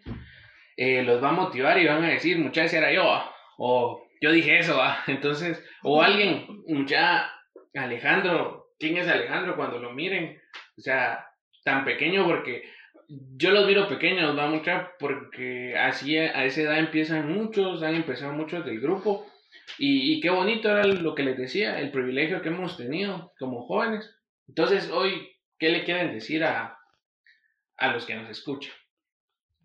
eh, 0.76 1.02
los 1.02 1.22
va 1.22 1.30
a 1.30 1.32
motivar 1.32 1.78
y 1.78 1.86
van 1.86 2.04
a 2.04 2.08
decir, 2.08 2.38
muchachos, 2.38 2.74
era 2.74 2.92
yo, 2.92 3.12
ah", 3.12 3.34
o 3.58 4.06
yo 4.20 4.30
dije 4.30 4.58
eso, 4.58 4.80
ah". 4.80 4.98
entonces, 5.08 5.62
o 5.82 6.00
alguien, 6.02 6.46
mucha, 6.68 7.30
Alejandro, 7.74 8.68
¿quién 8.78 8.96
es 8.96 9.08
Alejandro 9.08 9.56
cuando 9.56 9.78
lo 9.80 9.92
miren? 9.92 10.40
O 10.78 10.80
sea, 10.80 11.26
tan 11.64 11.84
pequeño 11.84 12.24
porque 12.26 12.62
yo 13.08 13.50
los 13.50 13.66
miro 13.66 13.88
pequeños, 13.88 14.36
va 14.36 14.46
mucha, 14.46 14.92
porque 14.98 15.76
así 15.76 16.16
a 16.16 16.44
esa 16.44 16.62
edad 16.62 16.78
empiezan 16.78 17.32
muchos, 17.32 17.82
han 17.82 17.94
empezado 17.94 18.32
muchos 18.32 18.64
del 18.64 18.80
grupo. 18.80 19.26
Y, 19.78 20.20
qué 20.20 20.30
bonito 20.30 20.68
era 20.68 20.84
lo 20.84 21.14
que 21.14 21.22
les 21.22 21.36
decía, 21.36 21.78
el 21.80 21.90
privilegio 21.90 22.42
que 22.42 22.48
hemos 22.48 22.76
tenido 22.76 23.32
como 23.38 23.66
jóvenes. 23.66 24.14
Entonces, 24.48 24.90
hoy, 24.90 25.36
¿qué 25.58 25.70
le 25.70 25.84
quieren 25.84 26.12
decir 26.12 26.44
a, 26.44 26.78
a 27.76 27.92
los 27.92 28.04
que 28.04 28.14
nos 28.14 28.28
escuchan? 28.30 28.72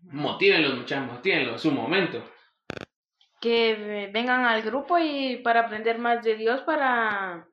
Motívenlos, 0.02 0.76
muchachos, 0.76 1.12
motívenlos, 1.12 1.60
su 1.60 1.70
momento. 1.70 2.24
Que 3.40 4.10
vengan 4.12 4.44
al 4.44 4.62
grupo 4.62 4.98
y 4.98 5.36
para 5.38 5.60
aprender 5.60 5.98
más 5.98 6.22
de 6.22 6.36
Dios, 6.36 6.62
para 6.62 7.46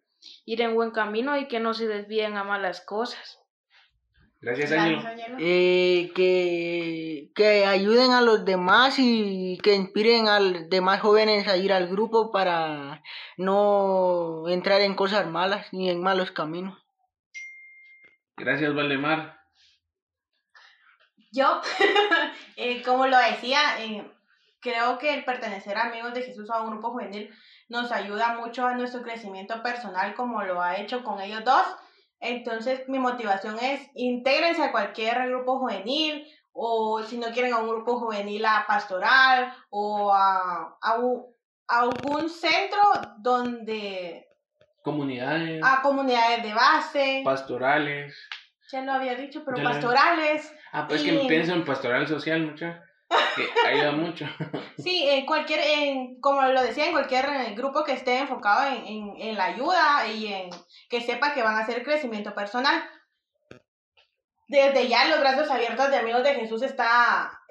ir 0.45 0.61
en 0.61 0.75
buen 0.75 0.91
camino 0.91 1.37
y 1.37 1.47
que 1.47 1.59
no 1.59 1.73
se 1.73 1.87
desvíen 1.87 2.37
a 2.37 2.43
malas 2.43 2.83
cosas. 2.85 3.46
Gracias. 4.39 4.71
Ángelo. 4.71 5.01
Eh, 5.39 6.11
que, 6.15 7.31
que 7.35 7.65
ayuden 7.65 8.11
a 8.11 8.21
los 8.21 8.45
demás 8.45 8.95
y 8.99 9.57
que 9.63 9.73
inspiren 9.73 10.27
a 10.27 10.39
los 10.39 10.69
demás 10.69 11.01
jóvenes 11.01 11.47
a 11.47 11.57
ir 11.57 11.73
al 11.73 11.87
grupo 11.87 12.31
para 12.31 13.01
no 13.37 14.47
entrar 14.47 14.81
en 14.81 14.95
cosas 14.95 15.27
malas 15.27 15.71
ni 15.73 15.89
en 15.89 16.01
malos 16.01 16.31
caminos. 16.31 16.77
Gracias, 18.35 18.73
Valdemar. 18.75 19.37
Yo, 21.31 21.61
eh, 22.55 22.81
como 22.83 23.07
lo 23.07 23.17
decía, 23.17 23.59
eh, 23.79 24.09
creo 24.59 24.97
que 24.97 25.13
el 25.13 25.25
pertenecer 25.25 25.77
a 25.77 25.87
Amigos 25.87 26.13
de 26.13 26.21
Jesús 26.21 26.49
o 26.49 26.53
a 26.53 26.61
un 26.61 26.71
grupo 26.71 26.91
juvenil 26.91 27.33
nos 27.69 27.91
ayuda 27.91 28.35
mucho 28.35 28.65
a 28.65 28.75
nuestro 28.75 29.01
crecimiento 29.01 29.61
personal 29.61 30.13
como 30.15 30.43
lo 30.43 30.61
ha 30.61 30.77
hecho 30.77 31.03
con 31.03 31.19
ellos 31.19 31.43
dos. 31.43 31.65
Entonces 32.19 32.87
mi 32.87 32.99
motivación 32.99 33.57
es 33.59 33.89
intégrense 33.93 34.63
a 34.63 34.71
cualquier 34.71 35.27
grupo 35.29 35.59
juvenil 35.59 36.27
o 36.51 37.03
si 37.03 37.17
no 37.17 37.27
quieren 37.27 37.53
a 37.53 37.59
un 37.59 37.69
grupo 37.69 37.99
juvenil 37.99 38.43
a 38.45 38.65
pastoral 38.67 39.53
o 39.69 40.11
a, 40.11 40.77
a, 40.81 40.97
a 41.67 41.79
algún 41.79 42.29
centro 42.29 42.81
donde... 43.19 44.27
Comunidades. 44.81 45.61
A 45.63 45.81
comunidades 45.81 46.43
de 46.43 46.53
base. 46.53 47.21
Pastorales. 47.23 48.15
Ya 48.71 48.81
lo 48.81 48.93
había 48.93 49.15
dicho, 49.15 49.43
pero 49.45 49.61
pastorales. 49.63 50.53
Ah, 50.71 50.87
pues 50.87 51.03
que 51.03 51.25
pienso 51.27 51.53
en 51.53 51.63
pastoral 51.63 52.07
social, 52.07 52.41
mucha. 52.41 52.83
Que 53.35 53.67
ayuda 53.67 53.91
mucho. 53.91 54.25
Sí, 54.77 55.07
en 55.09 55.25
cualquier, 55.25 55.59
en, 55.59 56.21
como 56.21 56.43
lo 56.43 56.61
decía, 56.61 56.85
en 56.85 56.91
cualquier 56.91 57.25
eh, 57.25 57.55
grupo 57.55 57.83
que 57.83 57.93
esté 57.93 58.19
enfocado 58.19 58.67
en, 58.67 59.15
en, 59.19 59.35
la 59.35 59.45
ayuda 59.45 60.07
y 60.07 60.31
en 60.31 60.49
que 60.87 61.01
sepa 61.01 61.33
que 61.33 61.41
van 61.41 61.55
a 61.55 61.61
hacer 61.61 61.83
crecimiento 61.83 62.35
personal 62.35 62.83
desde 64.47 64.87
ya 64.87 65.05
los 65.05 65.19
brazos 65.19 65.49
abiertos 65.49 65.89
de 65.89 65.97
Amigos 65.97 66.23
de 66.23 66.35
Jesús 66.35 66.61
está, 66.61 67.41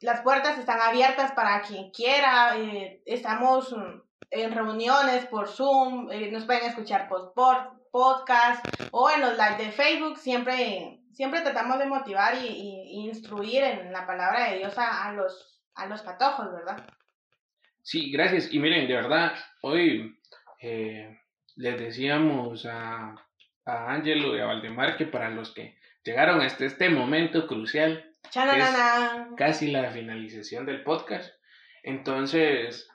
las 0.00 0.20
puertas 0.20 0.58
están 0.58 0.80
abiertas 0.80 1.32
para 1.32 1.62
quien 1.62 1.90
quiera, 1.90 2.56
eh, 2.56 3.02
estamos 3.06 3.72
mm, 3.72 4.00
en 4.30 4.52
reuniones 4.52 5.26
por 5.26 5.48
Zoom, 5.48 6.10
eh, 6.10 6.30
nos 6.30 6.44
pueden 6.44 6.66
escuchar 6.66 7.08
por, 7.08 7.34
podcast 7.90 8.64
o 8.90 9.08
en 9.08 9.20
los 9.20 9.32
live 9.36 9.56
de 9.56 9.70
Facebook, 9.70 10.18
siempre, 10.18 11.00
siempre 11.14 11.40
tratamos 11.40 11.78
de 11.78 11.86
motivar 11.86 12.34
y, 12.34 13.04
instruir 13.06 13.62
en 13.62 13.92
la 13.92 14.06
palabra 14.06 14.50
de 14.50 14.58
Dios 14.58 14.74
a, 14.76 15.12
los, 15.12 15.60
a 15.74 15.86
los 15.86 16.02
patojos, 16.02 16.52
¿verdad? 16.52 16.86
Sí, 17.82 18.10
gracias. 18.10 18.52
Y 18.52 18.58
miren, 18.58 18.88
de 18.88 18.94
verdad, 18.94 19.34
hoy 19.62 20.18
eh, 20.60 21.18
les 21.56 21.78
decíamos 21.78 22.66
a, 22.66 23.14
a 23.64 23.92
Ángelo 23.92 24.36
y 24.36 24.40
a 24.40 24.46
Valdemar 24.46 24.96
que 24.96 25.06
para 25.06 25.30
los 25.30 25.52
que 25.52 25.78
llegaron 26.04 26.40
hasta 26.40 26.64
este 26.64 26.88
momento 26.88 27.46
crucial. 27.46 28.10
casi 29.36 29.70
la 29.70 29.90
finalización 29.90 30.66
del 30.66 30.82
podcast. 30.82 31.34
Entonces, 31.82 32.88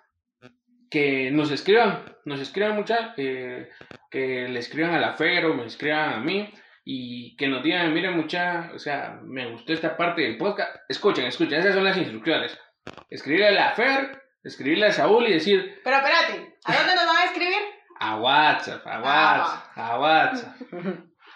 que 0.90 1.30
nos 1.32 1.52
escriban, 1.52 2.18
nos 2.26 2.40
escriban 2.40 2.76
mucha, 2.76 3.14
que 3.16 3.70
le 4.12 4.60
escriban 4.60 4.96
a 4.96 5.00
la 5.00 5.14
Fero, 5.14 5.54
me 5.54 5.66
escriban 5.66 6.14
a 6.14 6.20
mí 6.20 6.52
y 6.92 7.36
que 7.36 7.48
nos 7.48 7.62
digan, 7.62 7.94
miren 7.94 8.18
mucha, 8.18 8.72
o 8.74 8.80
sea, 8.80 9.20
me 9.22 9.52
gustó 9.52 9.74
esta 9.74 9.96
parte 9.96 10.24
del 10.24 10.40
podcast. 10.40 10.76
Escuchen, 10.90 11.28
escuchen, 11.28 11.60
esas 11.60 11.76
son 11.76 11.84
las 11.84 11.96
instrucciones. 11.96 12.58
Escribirle 13.12 13.50
a 13.50 13.52
la 13.52 13.72
Fer, 13.74 14.24
escribirle 14.44 14.88
a 14.88 14.92
Saúl 14.92 15.28
y 15.28 15.34
decir... 15.34 15.82
Pero 15.84 15.98
espérate, 15.98 16.58
¿a 16.66 16.74
dónde 16.74 16.96
nos 16.96 17.06
van 17.06 17.18
a 17.18 17.24
escribir? 17.26 17.58
A 18.02 18.16
WhatsApp, 18.16 18.88
a 18.88 19.02
WhatsApp, 19.02 19.78
a 19.78 20.00
WhatsApp. 20.00 20.56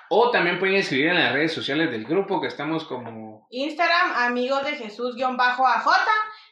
O 0.08 0.32
también 0.32 0.60
pueden 0.60 0.76
escribir 0.76 1.10
en 1.10 1.20
las 1.20 1.34
redes 1.34 1.54
sociales 1.54 1.92
del 1.92 2.06
grupo 2.06 2.40
que 2.40 2.48
estamos 2.48 2.86
como... 2.86 3.46
Instagram, 3.52 4.14
amigos 4.16 4.64
de 4.64 4.78
Jesús-AJ. 4.78 5.90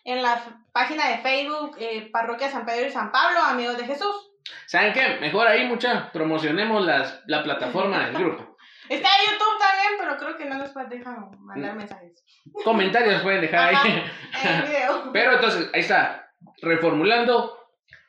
En 0.04 0.22
la 0.22 0.44
página 0.74 1.08
de 1.08 1.20
Facebook, 1.20 1.78
eh, 1.80 2.10
Parroquia 2.12 2.50
San 2.50 2.66
Pedro 2.66 2.88
y 2.88 2.92
San 2.92 3.10
Pablo, 3.10 3.40
amigos 3.40 3.78
de 3.78 3.86
Jesús. 3.86 4.32
¿Saben 4.66 4.92
qué? 4.92 5.18
Mejor 5.22 5.48
ahí, 5.48 5.66
mucha, 5.66 6.12
promocionemos 6.12 6.86
las, 6.86 7.22
la 7.28 7.42
plataforma 7.42 8.06
del 8.06 8.16
grupo. 8.16 8.51
Está 8.91 9.08
en 9.08 9.32
YouTube 9.32 9.58
también, 9.58 9.91
pero 9.97 10.17
creo 10.17 10.38
que 10.38 10.45
no 10.45 10.58
nos 10.58 10.89
dejan 10.89 11.32
mandar 11.39 11.75
mensajes. 11.75 12.25
Comentarios 12.65 13.21
pueden 13.21 13.39
dejar 13.39 13.73
ahí. 13.73 14.04
En 14.43 14.67
video. 14.67 15.10
Pero 15.13 15.36
entonces, 15.36 15.69
ahí 15.73 15.80
está. 15.80 16.30
Reformulando, 16.62 17.58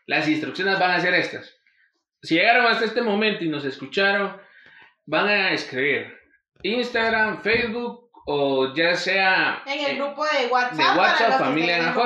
las 0.07 0.27
instrucciones 0.27 0.81
van 0.81 0.91
a 0.91 1.01
ser 1.01 1.15
estas. 1.15 1.57
Si 2.21 2.35
llegaron 2.35 2.67
hasta 2.67 2.85
este 2.85 3.01
momento 3.01 3.45
y 3.45 3.49
nos 3.49 3.65
escucharon, 3.65 4.37
van 5.07 5.29
a 5.29 5.53
escribir 5.53 6.19
Instagram, 6.65 7.43
Facebook 7.43 8.11
o 8.27 8.75
ya 8.75 8.97
sea 8.97 9.63
en 9.67 9.85
el 9.85 9.97
grupo 9.99 10.25
de 10.25 10.47
WhatsApp, 10.47 10.95
de 10.95 10.99
WhatsApp 10.99 11.39
Familia 11.39 11.93
NJ, 11.93 12.01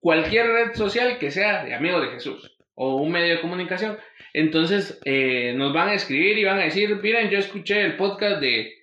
cualquier 0.00 0.46
red 0.46 0.74
social 0.74 1.18
que 1.18 1.30
sea 1.30 1.64
de 1.64 1.74
Amigo 1.74 2.00
de 2.00 2.10
Jesús 2.10 2.51
o 2.74 2.96
un 2.96 3.12
medio 3.12 3.36
de 3.36 3.40
comunicación. 3.40 3.98
Entonces 4.32 5.00
eh, 5.04 5.54
nos 5.56 5.72
van 5.72 5.88
a 5.88 5.94
escribir 5.94 6.38
y 6.38 6.44
van 6.44 6.58
a 6.58 6.64
decir, 6.64 6.94
miren, 7.02 7.30
yo 7.30 7.38
escuché 7.38 7.82
el 7.82 7.96
podcast 7.96 8.40
de 8.40 8.82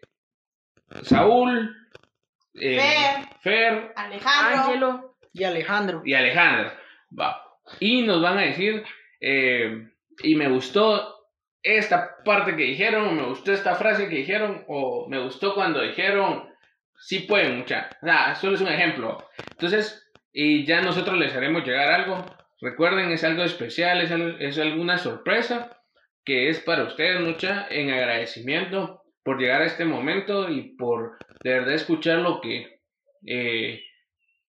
Saúl, 1.03 1.75
eh, 2.55 2.79
Fer, 3.41 3.93
Alejandro 3.95 5.15
y 5.33 5.43
Alejandro. 5.43 6.01
Y 6.05 6.13
Alejandro. 6.13 6.71
Va. 7.17 7.43
Y 7.79 8.01
nos 8.01 8.21
van 8.21 8.37
a 8.39 8.43
decir, 8.43 8.83
eh, 9.19 9.87
y 10.23 10.35
me 10.35 10.49
gustó 10.49 11.15
esta 11.61 12.17
parte 12.23 12.55
que 12.55 12.63
dijeron, 12.63 13.07
o 13.07 13.11
me 13.11 13.23
gustó 13.23 13.53
esta 13.53 13.75
frase 13.75 14.09
que 14.09 14.17
dijeron, 14.17 14.65
o 14.67 15.07
me 15.09 15.19
gustó 15.19 15.53
cuando 15.53 15.81
dijeron, 15.81 16.49
sí 16.97 17.19
pueden, 17.19 17.57
mucha. 17.57 17.89
O 18.01 18.05
sea, 18.05 18.35
solo 18.35 18.55
es 18.55 18.61
un 18.61 18.69
ejemplo. 18.69 19.29
Entonces, 19.51 20.11
y 20.31 20.65
ya 20.65 20.81
nosotros 20.81 21.17
les 21.17 21.35
haremos 21.35 21.65
llegar 21.65 21.91
algo. 21.91 22.25
Recuerden, 22.61 23.11
es 23.11 23.23
algo 23.23 23.43
especial, 23.43 24.01
es, 24.39 24.57
alguna 24.57 24.97
sorpresa 24.97 25.77
que 26.25 26.49
es 26.49 26.59
para 26.59 26.83
ustedes, 26.83 27.21
mucha, 27.21 27.67
en 27.69 27.91
agradecimiento 27.91 29.03
por 29.23 29.39
llegar 29.39 29.61
a 29.61 29.65
este 29.65 29.85
momento 29.85 30.49
y 30.49 30.75
por 30.75 31.17
de 31.43 31.53
verdad 31.53 31.73
escuchar 31.73 32.19
lo 32.19 32.41
que 32.41 32.81
eh, 33.25 33.81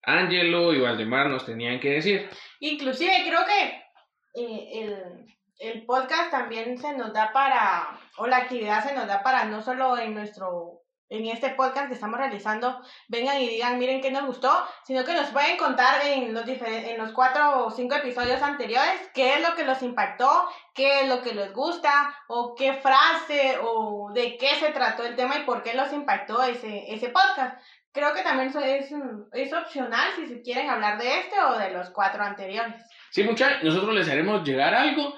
Angelo 0.02 0.72
y 0.72 0.80
Valdemar 0.80 1.28
nos 1.28 1.46
tenían 1.46 1.80
que 1.80 1.90
decir. 1.90 2.28
Inclusive 2.60 3.12
creo 3.24 3.40
que 3.44 4.42
eh, 4.42 4.68
el 4.82 5.26
el 5.60 5.84
podcast 5.84 6.30
también 6.30 6.78
se 6.78 6.96
nos 6.96 7.12
da 7.12 7.32
para, 7.32 8.00
o 8.16 8.26
la 8.26 8.38
actividad 8.38 8.82
se 8.82 8.94
nos 8.94 9.06
da 9.06 9.22
para 9.22 9.44
no 9.44 9.60
solo 9.60 9.98
en 9.98 10.14
nuestro, 10.14 10.80
en 11.10 11.26
este 11.26 11.50
podcast 11.50 11.88
que 11.88 11.94
estamos 11.94 12.18
realizando, 12.18 12.80
vengan 13.08 13.40
y 13.40 13.48
digan, 13.48 13.78
miren 13.78 14.00
qué 14.00 14.12
nos 14.12 14.26
gustó, 14.26 14.50
sino 14.84 15.04
que 15.04 15.12
nos 15.12 15.26
pueden 15.30 15.56
contar 15.56 16.06
en 16.06 16.32
los, 16.32 16.46
en 16.46 16.98
los 16.98 17.12
cuatro 17.12 17.66
o 17.66 17.70
cinco 17.70 17.96
episodios 17.96 18.40
anteriores 18.40 19.10
qué 19.12 19.34
es 19.34 19.42
lo 19.42 19.56
que 19.56 19.64
los 19.64 19.82
impactó, 19.82 20.48
qué 20.72 21.02
es 21.02 21.08
lo 21.08 21.20
que 21.22 21.34
les 21.34 21.52
gusta, 21.52 22.14
o 22.28 22.54
qué 22.54 22.74
frase, 22.74 23.58
o 23.60 24.12
de 24.14 24.38
qué 24.38 24.54
se 24.56 24.70
trató 24.70 25.04
el 25.04 25.16
tema 25.16 25.38
y 25.38 25.44
por 25.44 25.64
qué 25.64 25.74
los 25.74 25.92
impactó 25.92 26.42
ese, 26.44 26.84
ese 26.94 27.08
podcast. 27.08 27.60
Creo 27.92 28.14
que 28.14 28.22
también 28.22 28.52
es, 28.56 28.92
es 29.32 29.52
opcional 29.52 30.10
si 30.14 30.28
se 30.28 30.42
quieren 30.42 30.70
hablar 30.70 30.96
de 30.96 31.18
este 31.18 31.40
o 31.40 31.58
de 31.58 31.72
los 31.72 31.90
cuatro 31.90 32.22
anteriores. 32.22 32.80
Sí, 33.10 33.24
muchachos, 33.24 33.64
nosotros 33.64 33.94
les 33.96 34.08
haremos 34.08 34.44
llegar 34.44 34.74
algo 34.74 35.12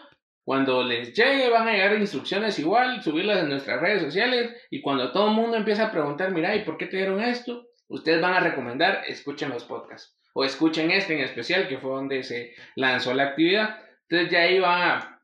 cuando 0.45 0.83
les 0.83 1.15
llegue 1.15 1.49
van 1.51 1.69
a 1.69 1.73
llegar 1.73 1.95
instrucciones 1.99 2.59
igual, 2.59 3.03
subirlas 3.03 3.39
en 3.39 3.51
nuestras 3.51 3.81
redes 3.81 4.03
sociales 4.03 4.55
y 4.71 4.81
cuando 4.83 5.13
todo 5.13 5.29
el 5.29 5.35
mundo 5.35 5.57
empieza 5.57 5.87
a 5.87 5.93
preguntar, 5.93 6.33
mira, 6.33 6.55
¿y 6.57 6.65
por 6.65 6.77
qué 6.77 6.87
te 6.87 6.97
dieron 6.97 7.21
esto? 7.21 7.67
Ustedes 7.89 8.21
van 8.21 8.35
a 8.35 8.41
recomendar, 8.41 9.05
escuchen 9.07 9.51
los 9.51 9.65
podcasts 9.65 10.19
o 10.35 10.45
escuchen 10.45 10.91
este 10.91 11.15
en 11.15 11.21
especial 11.21 11.69
que 11.69 11.79
fue 11.79 11.91
donde 11.91 12.23
se 12.23 12.55
lanzó 12.75 13.15
la 13.15 13.25
actividad. 13.25 13.79
Entonces 14.09 14.31
ya 14.31 14.41
ahí 14.41 14.59
van 14.59 14.83
a, 14.83 15.21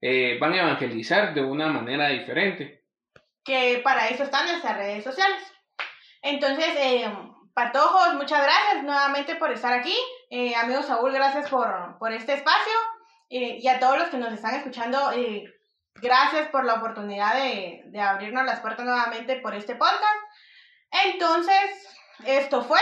eh, 0.00 0.38
van 0.40 0.52
a 0.52 0.62
evangelizar 0.62 1.34
de 1.34 1.42
una 1.42 1.68
manera 1.68 2.08
diferente. 2.08 2.84
Que 3.44 3.80
para 3.82 4.08
eso 4.08 4.24
están 4.24 4.46
nuestras 4.46 4.76
redes 4.76 5.04
sociales. 5.04 5.40
Entonces, 6.22 6.68
eh, 6.78 7.10
Patojos, 7.54 8.14
muchas 8.14 8.42
gracias 8.42 8.84
nuevamente 8.84 9.36
por 9.36 9.50
estar 9.50 9.72
aquí. 9.72 9.96
Eh, 10.30 10.54
amigo 10.54 10.82
Saúl, 10.82 11.12
gracias 11.12 11.48
por, 11.48 11.98
por 11.98 12.12
este 12.12 12.34
espacio. 12.34 12.72
Eh, 13.30 13.58
y 13.60 13.68
a 13.68 13.78
todos 13.78 13.96
los 13.96 14.08
que 14.08 14.18
nos 14.18 14.32
están 14.32 14.56
escuchando, 14.56 15.12
eh, 15.12 15.44
gracias 15.94 16.48
por 16.48 16.64
la 16.64 16.74
oportunidad 16.74 17.34
de, 17.34 17.82
de 17.86 18.00
abrirnos 18.00 18.44
las 18.44 18.60
puertas 18.60 18.84
nuevamente 18.84 19.36
por 19.36 19.54
este 19.54 19.76
podcast. 19.76 20.02
Entonces, 20.90 21.86
esto 22.26 22.62
fue 22.64 22.80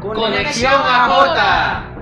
Conexión 0.00 0.72
a 0.72 1.08
Jota. 1.08 1.93